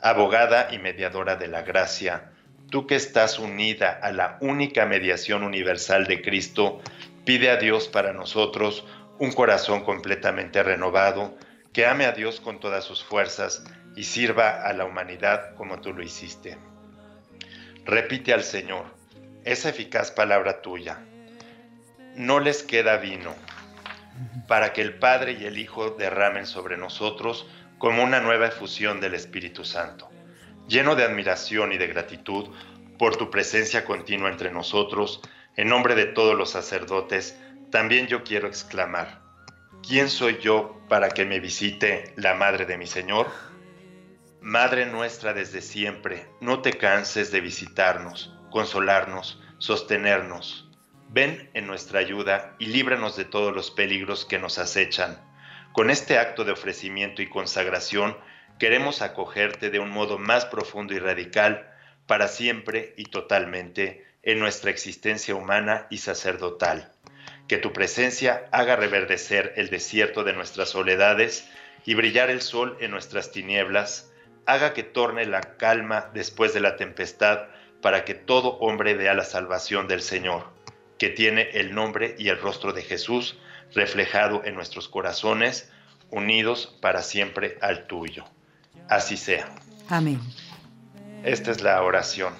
[0.00, 2.30] Abogada y mediadora de la gracia,
[2.70, 6.80] tú que estás unida a la única mediación universal de Cristo,
[7.24, 8.84] pide a Dios para nosotros
[9.18, 11.36] un corazón completamente renovado,
[11.72, 13.64] que ame a Dios con todas sus fuerzas
[13.96, 16.56] y sirva a la humanidad como tú lo hiciste.
[17.86, 18.84] Repite al Señor
[19.44, 20.98] esa eficaz palabra tuya.
[22.16, 23.32] No les queda vino
[24.48, 27.46] para que el Padre y el Hijo derramen sobre nosotros
[27.78, 30.10] como una nueva efusión del Espíritu Santo.
[30.66, 32.48] Lleno de admiración y de gratitud
[32.98, 35.20] por tu presencia continua entre nosotros,
[35.54, 37.38] en nombre de todos los sacerdotes,
[37.70, 39.20] también yo quiero exclamar,
[39.86, 43.28] ¿quién soy yo para que me visite la Madre de mi Señor?
[44.46, 50.70] Madre nuestra desde siempre, no te canses de visitarnos, consolarnos, sostenernos.
[51.08, 55.20] Ven en nuestra ayuda y líbranos de todos los peligros que nos acechan.
[55.72, 58.16] Con este acto de ofrecimiento y consagración,
[58.60, 61.68] queremos acogerte de un modo más profundo y radical,
[62.06, 66.92] para siempre y totalmente, en nuestra existencia humana y sacerdotal.
[67.48, 71.48] Que tu presencia haga reverdecer el desierto de nuestras soledades
[71.84, 74.12] y brillar el sol en nuestras tinieblas,
[74.46, 77.48] haga que torne la calma después de la tempestad,
[77.82, 80.44] para que todo hombre vea la salvación del Señor,
[80.98, 83.38] que tiene el nombre y el rostro de Jesús
[83.74, 85.70] reflejado en nuestros corazones,
[86.10, 88.24] unidos para siempre al tuyo.
[88.88, 89.48] Así sea.
[89.88, 90.20] Amén.
[91.24, 92.34] Esta es la oración.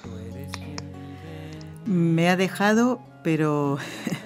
[1.85, 3.79] Me ha dejado, pero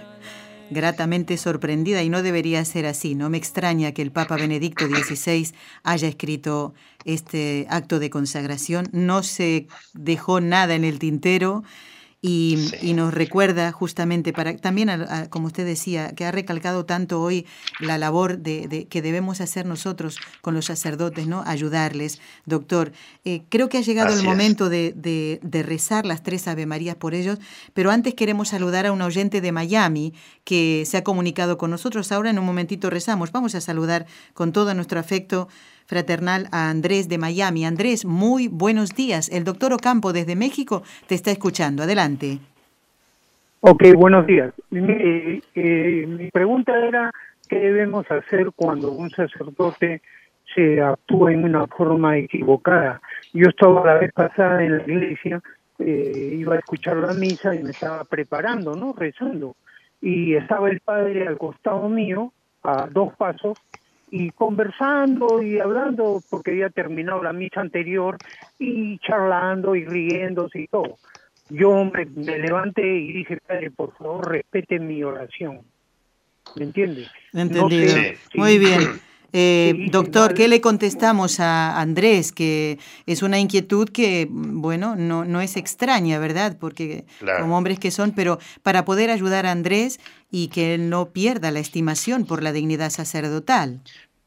[0.70, 3.14] gratamente sorprendida y no debería ser así.
[3.14, 5.52] No me extraña que el Papa Benedicto XVI
[5.82, 8.88] haya escrito este acto de consagración.
[8.92, 11.62] No se dejó nada en el tintero
[12.22, 14.90] y, nos recuerda justamente para también,
[15.30, 17.46] como usted decía, que ha recalcado tanto hoy
[17.78, 21.42] la labor de, que debemos hacer nosotros con los sacerdotes, ¿no?
[21.46, 22.20] Ayudarles.
[22.44, 22.92] Doctor,
[23.24, 27.14] eh, creo que ha llegado el momento de, de, rezar las tres Ave Marías por
[27.14, 27.38] ellos,
[27.72, 30.12] pero antes queremos saludar a un oyente de Miami
[30.44, 32.12] que se ha comunicado con nosotros.
[32.12, 33.32] Ahora en un momentito rezamos.
[33.32, 34.04] Vamos a saludar
[34.34, 35.48] con todo nuestro afecto
[35.90, 37.66] fraternal a Andrés de Miami.
[37.66, 39.28] Andrés, muy buenos días.
[39.28, 41.82] El doctor Ocampo desde México te está escuchando.
[41.82, 42.38] Adelante.
[43.60, 44.54] Ok, buenos días.
[44.70, 47.10] Eh, mi pregunta era,
[47.48, 50.00] ¿qué debemos hacer cuando un sacerdote
[50.54, 53.02] se actúa en una forma equivocada?
[53.32, 55.42] Yo estaba la vez pasada en la iglesia,
[55.80, 58.92] eh, iba a escuchar la misa y me estaba preparando, ¿no?
[58.92, 59.56] Rezando.
[60.00, 62.32] Y estaba el padre al costado mío,
[62.62, 63.58] a dos pasos,
[64.10, 68.18] y conversando y hablando porque había terminado la misa anterior
[68.58, 70.98] y charlando y riéndose y todo.
[71.48, 72.04] Yo me,
[72.38, 75.60] levanté y dije, padre, por favor, respete mi oración.
[76.54, 77.08] ¿Me entiende?
[77.32, 77.96] Entendido.
[78.34, 79.00] Muy bien.
[79.32, 82.32] Eh, doctor, ¿qué le contestamos a Andrés?
[82.32, 86.56] Que es una inquietud que, bueno, no, no es extraña, ¿verdad?
[86.58, 87.04] Porque
[87.40, 90.00] como hombres que son, pero para poder ayudar a Andrés
[90.30, 93.80] y que él no pierda la estimación por la dignidad sacerdotal.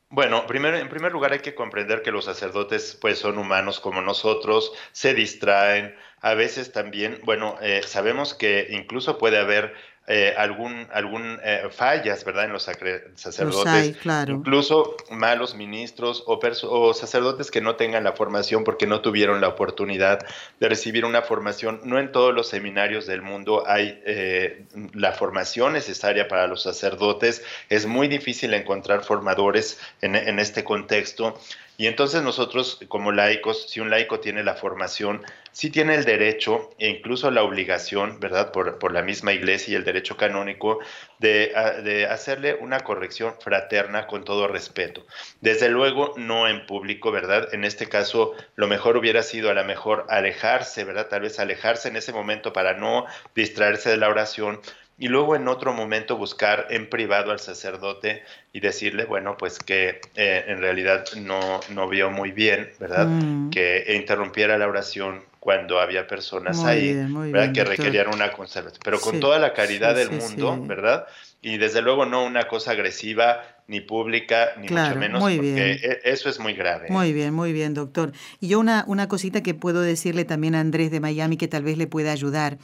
[0.10, 4.00] Bueno, primero, en primer lugar hay que comprender que los sacerdotes pues son humanos como
[4.00, 9.74] nosotros, se distraen, a veces también, bueno, eh, sabemos que incluso puede haber
[10.06, 12.44] eh, algún, algún eh, fallas, ¿verdad?
[12.44, 14.34] En los sacerdotes, claro.
[14.34, 19.48] incluso malos ministros o, o, sacerdotes que no tengan la formación porque no tuvieron la
[19.48, 20.20] oportunidad
[20.60, 21.80] de recibir una formación.
[21.86, 27.42] No en todos los seminarios del mundo hay eh, la formación necesaria para los sacerdotes.
[27.70, 31.40] Es muy difícil encontrar formadores en, en este contexto.
[31.84, 35.22] Y entonces nosotros como laicos, si un laico tiene la formación,
[35.52, 38.54] sí tiene el derecho e incluso la obligación, ¿verdad?
[38.54, 40.80] Por, por la misma iglesia y el derecho canónico,
[41.20, 41.52] de,
[41.84, 45.06] de, hacerle una corrección fraterna con todo respeto.
[45.42, 47.54] Desde luego, no en público, ¿verdad?
[47.54, 51.10] En este caso, lo mejor hubiera sido a lo mejor alejarse, ¿verdad?
[51.10, 53.06] Tal vez alejarse en ese momento para no
[53.36, 54.62] distraerse de la oración,
[54.98, 58.24] y luego en otro momento buscar en privado al sacerdote
[58.54, 63.08] y decirle, bueno, pues que eh, en realidad no, no vio muy bien, ¿verdad?
[63.08, 63.50] Mm.
[63.50, 67.42] Que interrumpiera la oración cuando había personas Muy ahí, bien, ¿verdad?
[67.42, 67.78] bien, que doctor.
[67.78, 70.58] requerían una conservación, pero con Sí, toda la caridad sí, del sí, mundo.
[70.66, 71.06] ¿verdad?
[71.42, 75.54] Y desde luego no una cosa agresiva, ni pública, ni Claro, mucho menos, muy porque
[75.54, 75.80] bien.
[75.82, 76.88] e- eso es muy grave.
[76.88, 76.92] ¿eh?
[76.92, 78.14] Muy bien, muy bien, doctor.
[78.40, 81.64] Y yo una, una cosita que puedo decirle también a Andrés de Miami que tal
[81.64, 82.58] vez le pueda ayudar.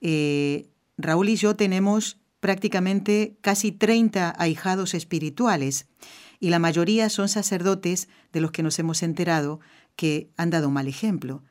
[0.00, 0.66] Eh,
[0.98, 5.86] Raúl y yo tenemos prácticamente casi 30 ahijados espirituales
[6.40, 9.60] y la mayoría son sacerdotes de los que nos hemos enterado
[9.96, 11.42] que han dado mal ejemplo.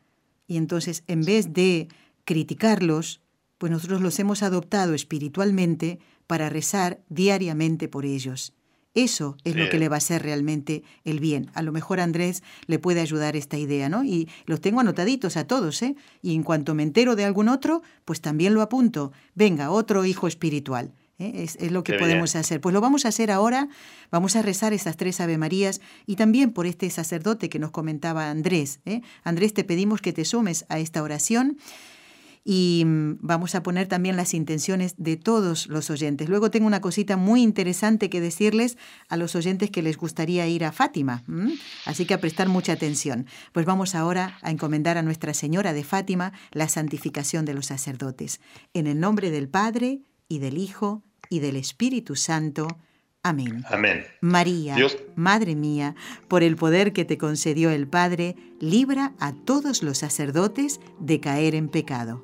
[0.47, 1.87] Y entonces, en vez de
[2.23, 3.21] criticarlos,
[3.57, 8.53] pues nosotros los hemos adoptado espiritualmente para rezar diariamente por ellos.
[8.95, 11.51] Eso es lo que le va a hacer realmente el bien.
[11.53, 14.05] A lo mejor Andrés le puede ayudar esta idea, ¿no?
[14.05, 15.95] Y los tengo anotaditos a todos, ¿eh?
[16.21, 19.11] Y en cuanto me entero de algún otro, pues también lo apunto.
[19.35, 20.93] Venga, otro hijo espiritual.
[21.19, 21.33] ¿eh?
[21.43, 22.39] Es, es lo que Qué podemos bien.
[22.39, 22.61] hacer.
[22.61, 23.67] Pues lo vamos a hacer ahora.
[24.11, 28.29] Vamos a rezar esas tres Ave Marías y también por este sacerdote que nos comentaba
[28.29, 28.79] Andrés.
[28.85, 29.01] ¿eh?
[29.25, 31.57] Andrés, te pedimos que te sumes a esta oración
[32.47, 36.29] y mm, vamos a poner también las intenciones de todos los oyentes.
[36.29, 38.77] Luego tengo una cosita muy interesante que decirles
[39.09, 41.53] a los oyentes que les gustaría ir a Fátima, ¿m?
[41.85, 43.25] así que a prestar mucha atención.
[43.51, 48.39] Pues vamos ahora a encomendar a Nuestra Señora de Fátima la santificación de los sacerdotes.
[48.75, 52.67] En el nombre del Padre y del Hijo y del Espíritu Santo.
[53.23, 53.65] Amén.
[53.71, 54.05] Amén.
[54.21, 55.95] María, Dios- Madre mía,
[56.27, 61.55] por el poder que te concedió el Padre, libra a todos los sacerdotes de caer
[61.55, 62.23] en pecado.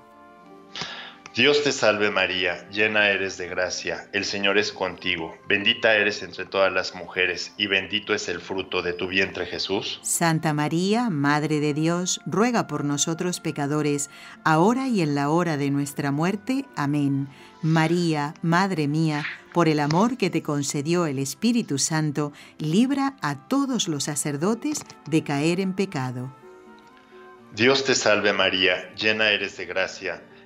[1.33, 6.43] Dios te salve María, llena eres de gracia, el Señor es contigo, bendita eres entre
[6.43, 10.01] todas las mujeres, y bendito es el fruto de tu vientre Jesús.
[10.03, 14.09] Santa María, Madre de Dios, ruega por nosotros pecadores,
[14.43, 16.65] ahora y en la hora de nuestra muerte.
[16.75, 17.29] Amén.
[17.61, 23.87] María, Madre mía, por el amor que te concedió el Espíritu Santo, libra a todos
[23.87, 26.35] los sacerdotes de caer en pecado.
[27.55, 30.21] Dios te salve María, llena eres de gracia,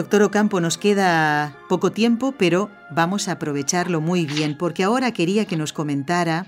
[0.00, 5.44] Doctor Ocampo, nos queda poco tiempo, pero vamos a aprovecharlo muy bien, porque ahora quería
[5.44, 6.46] que nos comentara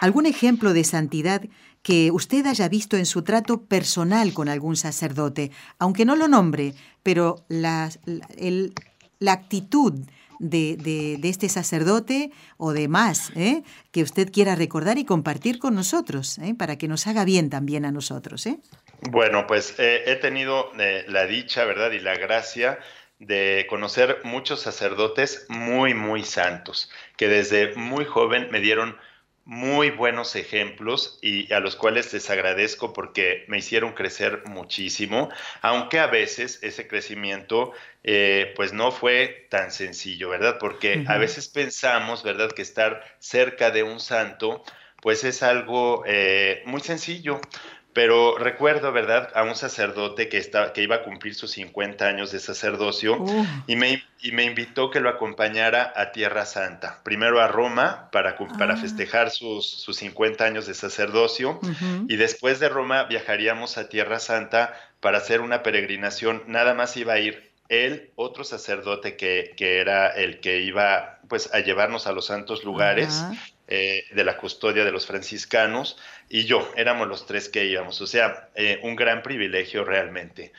[0.00, 1.42] algún ejemplo de santidad
[1.82, 6.72] que usted haya visto en su trato personal con algún sacerdote, aunque no lo nombre,
[7.02, 8.72] pero la, la, el-
[9.18, 9.94] la actitud
[10.38, 13.62] de, de- este sacerdote o de más, ¿eh?
[13.92, 16.54] que usted quiera recordar y compartir con nosotros, ¿eh?
[16.56, 18.46] para que nos haga bien también a nosotros.
[18.46, 18.58] ¿eh?
[19.10, 20.70] Bueno, pues eh, he tenido
[21.08, 21.92] la dicha, ¿verdad?
[21.92, 22.78] Y la gracia
[23.18, 28.96] de conocer muchos sacerdotes muy, muy santos, que desde muy joven me dieron
[29.44, 35.28] muy buenos ejemplos y a los cuales les agradezco porque me hicieron crecer muchísimo,
[35.60, 37.72] aunque a veces ese crecimiento
[38.02, 40.56] eh, pues no fue tan sencillo, ¿verdad?
[40.58, 42.50] Porque a veces pensamos, ¿verdad?
[42.52, 44.64] Que estar cerca de un santo
[45.04, 47.38] pues es algo eh, muy sencillo.
[47.94, 52.32] Pero recuerdo, ¿verdad?, a un sacerdote que, está, que iba a cumplir sus 50 años
[52.32, 53.46] de sacerdocio Uh.
[53.68, 57.00] y, me, y me invitó que lo acompañara a Tierra Santa.
[57.04, 58.76] Primero a Roma para, para Ah.
[58.76, 61.60] festejar sus, sus 50 años de sacerdocio
[62.08, 66.42] y después de Roma viajaríamos a Tierra Santa para hacer una peregrinación.
[66.48, 71.54] Nada más iba a ir él, otro sacerdote que, que era el que iba pues
[71.54, 73.24] a llevarnos a los santos lugares.
[73.68, 75.98] Eh, de la custodia de los franciscanos
[76.28, 80.52] y yo, éramos los tres que íbamos, o sea, eh, un gran privilegio realmente.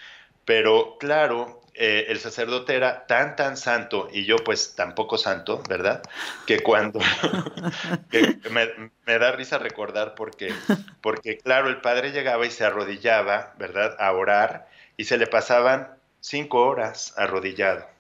[0.46, 6.02] Pero claro, eh, el sacerdote era tan, tan santo y yo pues tampoco santo, ¿verdad?
[6.48, 7.00] Que cuando...
[8.52, 10.54] me, me da risa recordar porque,
[11.02, 13.96] porque claro, el padre llegaba y se arrodillaba, ¿verdad?
[14.00, 15.90] A orar y se le pasaban
[16.22, 17.95] cinco horas arrodillado.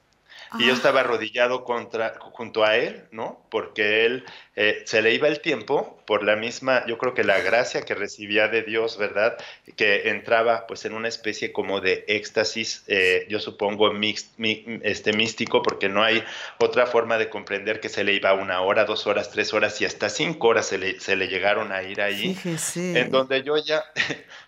[0.59, 3.45] Y yo estaba arrodillado contra, junto a él, ¿no?
[3.49, 4.25] Porque él
[4.55, 7.95] eh, se le iba el tiempo por la misma, yo creo que la gracia que
[7.95, 9.37] recibía de Dios, ¿verdad?
[9.75, 15.13] Que entraba pues en una especie como de éxtasis, eh, yo supongo mix- mi- este,
[15.13, 16.23] místico, porque no hay
[16.59, 19.85] otra forma de comprender que se le iba una hora, dos horas, tres horas y
[19.85, 22.33] hasta cinco horas se le, se le llegaron a ir ahí.
[22.35, 22.99] Fíjese.
[22.99, 23.83] En donde yo ya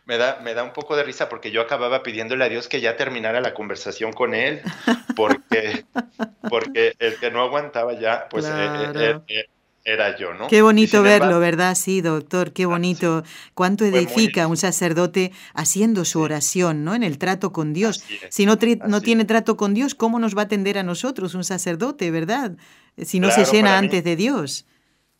[0.07, 2.81] me da, me da un poco de risa porque yo acababa pidiéndole a Dios que
[2.81, 4.61] ya terminara la conversación con él,
[5.15, 5.85] porque,
[6.49, 9.45] porque el que no aguantaba ya, pues eh, eh, eh,
[9.83, 10.47] era yo, ¿no?
[10.47, 11.75] Qué bonito verlo, ¿verdad?
[11.75, 13.23] Sí, doctor, qué bonito.
[13.53, 16.93] Cuánto muy- edifica un sacerdote haciendo su oración, ¿no?
[16.95, 18.03] En el trato con Dios.
[18.29, 21.35] Si no, tri- no tiene trato con Dios, ¿cómo nos va a atender a nosotros
[21.35, 22.51] un sacerdote, verdad?
[23.01, 24.65] Si no se llena mí- antes de Dios.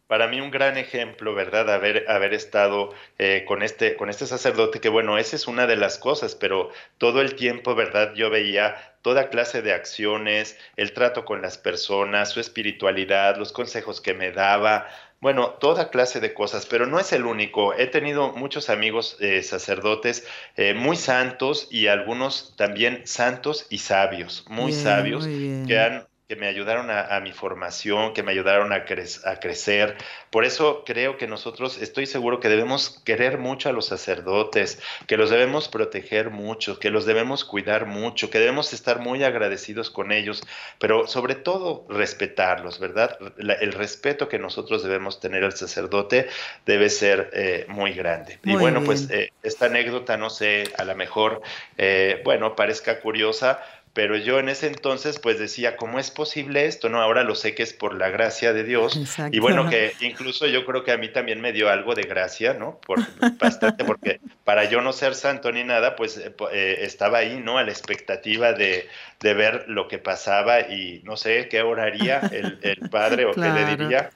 [0.08, 1.70] Para mí un gran ejemplo, ¿verdad?
[1.70, 5.76] Haber, haber estado eh, con, este, con este sacerdote, que bueno, esa es una de
[5.76, 8.14] las cosas, pero todo el tiempo, ¿verdad?
[8.16, 14.02] Yo veía toda clase de acciones, el trato con las personas, su espiritualidad, los consejos
[14.02, 14.88] que me daba,
[15.20, 17.74] bueno, toda clase de cosas, pero no es el único.
[17.74, 24.46] He tenido muchos amigos eh, sacerdotes eh, muy santos y algunos también santos y sabios,
[24.48, 28.34] muy Bien, sabios, muy que han que me ayudaron a, a mi formación, que me
[28.34, 29.96] ayudaron a, cre- a crecer.
[30.30, 35.16] Por eso creo que nosotros, estoy seguro que debemos querer mucho a los sacerdotes, que
[35.16, 40.12] los debemos proteger mucho, que los debemos cuidar mucho, que debemos estar muy agradecidos con
[40.12, 40.44] ellos,
[40.80, 43.18] pero sobre todo respetarlos, ¿verdad?
[43.38, 46.28] La- el respeto que nosotros debemos tener al sacerdote
[46.66, 48.40] debe ser eh, muy grande.
[48.44, 48.84] y Muy bueno, bien.
[48.84, 51.42] pues eh, esta anécdota, no sé, a lo mejor,
[51.78, 53.62] eh, bueno, parezca curiosa,
[53.98, 56.88] pero yo en ese entonces pues decía, ¿cómo es posible esto?
[56.88, 58.96] No, ahora lo sé que es por la gracia de Dios.
[58.96, 59.36] Exacto.
[59.36, 62.54] Y bueno, que incluso yo creo que a mí también me dio algo de gracia,
[62.54, 62.80] ¿no?
[62.86, 63.00] Por,
[63.40, 67.58] bastante, porque para yo no ser santo ni nada, pues eh, eh, estaba ahí, ¿no?
[67.58, 68.88] A la expectativa de,
[69.20, 73.50] de ver lo que pasaba y no sé qué oraría el, el padre o qué
[73.50, 74.12] le diría,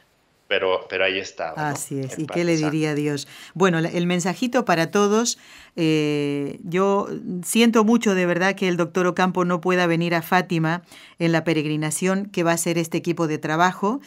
[0.51, 1.55] pero, pero ahí estaba.
[1.55, 1.63] ¿no?
[1.69, 2.19] Así es.
[2.19, 3.25] ¿Y qué le diría Dios?
[3.53, 5.37] Bueno, el mensajito para todos.
[5.77, 7.07] eh, yo
[7.41, 10.81] siento mucho de verdad que el doctor Ocampo no pueda venir a Fátima
[11.19, 14.01] en la peregrinación que va a ser este equipo de trabajo,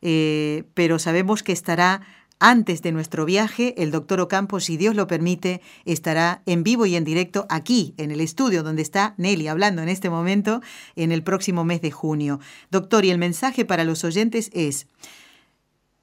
[0.00, 2.00] eh, pero sabemos que estará
[2.38, 3.74] antes de nuestro viaje.
[3.76, 8.10] El doctor Ocampo, si Dios lo permite, estará en vivo y en directo aquí, en
[8.10, 10.62] el estudio donde está Nelly hablando en este momento,
[10.96, 12.40] en el próximo mes de junio.
[12.70, 14.86] Doctor, y el mensaje para los oyentes es...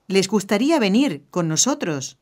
[0.07, 2.17] ¿Les gustaría venir con nosotros?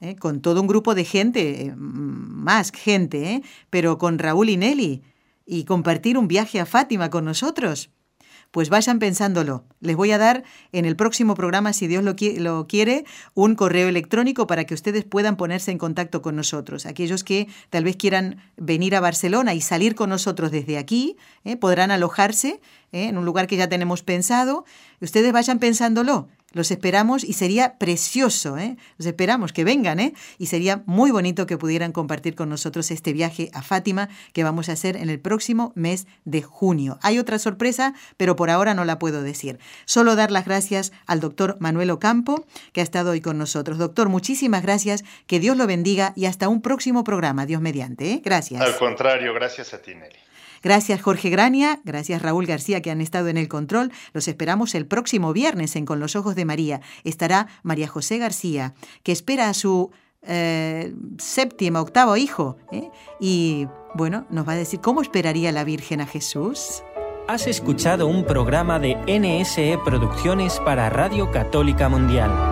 [0.00, 0.16] ¿Eh?
[0.16, 3.42] Con todo un grupo de gente, eh, más gente, ¿eh?
[3.68, 5.02] pero con Raúl y Nelly,
[5.44, 7.90] y compartir un viaje a Fátima con nosotros.
[8.50, 9.64] Pues vayan pensándolo.
[9.80, 10.42] Les voy a dar
[10.72, 13.04] en el próximo programa, si Dios lo, lo quiere,
[13.34, 16.84] un correo electrónico para que ustedes puedan ponerse en contacto con nosotros.
[16.86, 21.16] Aquellos que tal vez quieran venir a Barcelona y salir con nosotros desde aquí,
[21.60, 22.60] podrán alojarse
[22.90, 24.64] en un lugar que ya tenemos pensado.
[25.00, 26.28] Ustedes vayan pensándolo.
[26.52, 28.76] Los esperamos y sería precioso, ¿eh?
[28.98, 30.14] Los esperamos que vengan, ¿eh?
[30.38, 34.68] Y sería muy bonito que pudieran compartir con nosotros este viaje a Fátima que vamos
[34.68, 36.98] a hacer en el próximo mes de junio.
[37.02, 39.58] Hay otra sorpresa, pero por ahora no la puedo decir.
[39.84, 43.78] Solo dar las gracias al doctor Manuel Ocampo, que ha estado hoy con nosotros.
[43.78, 48.22] Doctor, muchísimas gracias, que Dios lo bendiga y hasta un próximo programa, Dios mediante, ¿eh?
[48.24, 48.60] Gracias.
[48.60, 50.21] Al contrario, gracias a ti, Nelly.
[50.62, 53.92] Gracias Jorge Grania, gracias Raúl García que han estado en el control.
[54.12, 56.80] Los esperamos el próximo viernes en Con los Ojos de María.
[57.04, 59.90] Estará María José García, que espera a su
[60.22, 62.56] eh, séptimo, octavo hijo.
[62.70, 62.90] ¿eh?
[63.20, 66.82] Y bueno, nos va a decir cómo esperaría la Virgen a Jesús.
[67.28, 72.51] Has escuchado un programa de NSE Producciones para Radio Católica Mundial.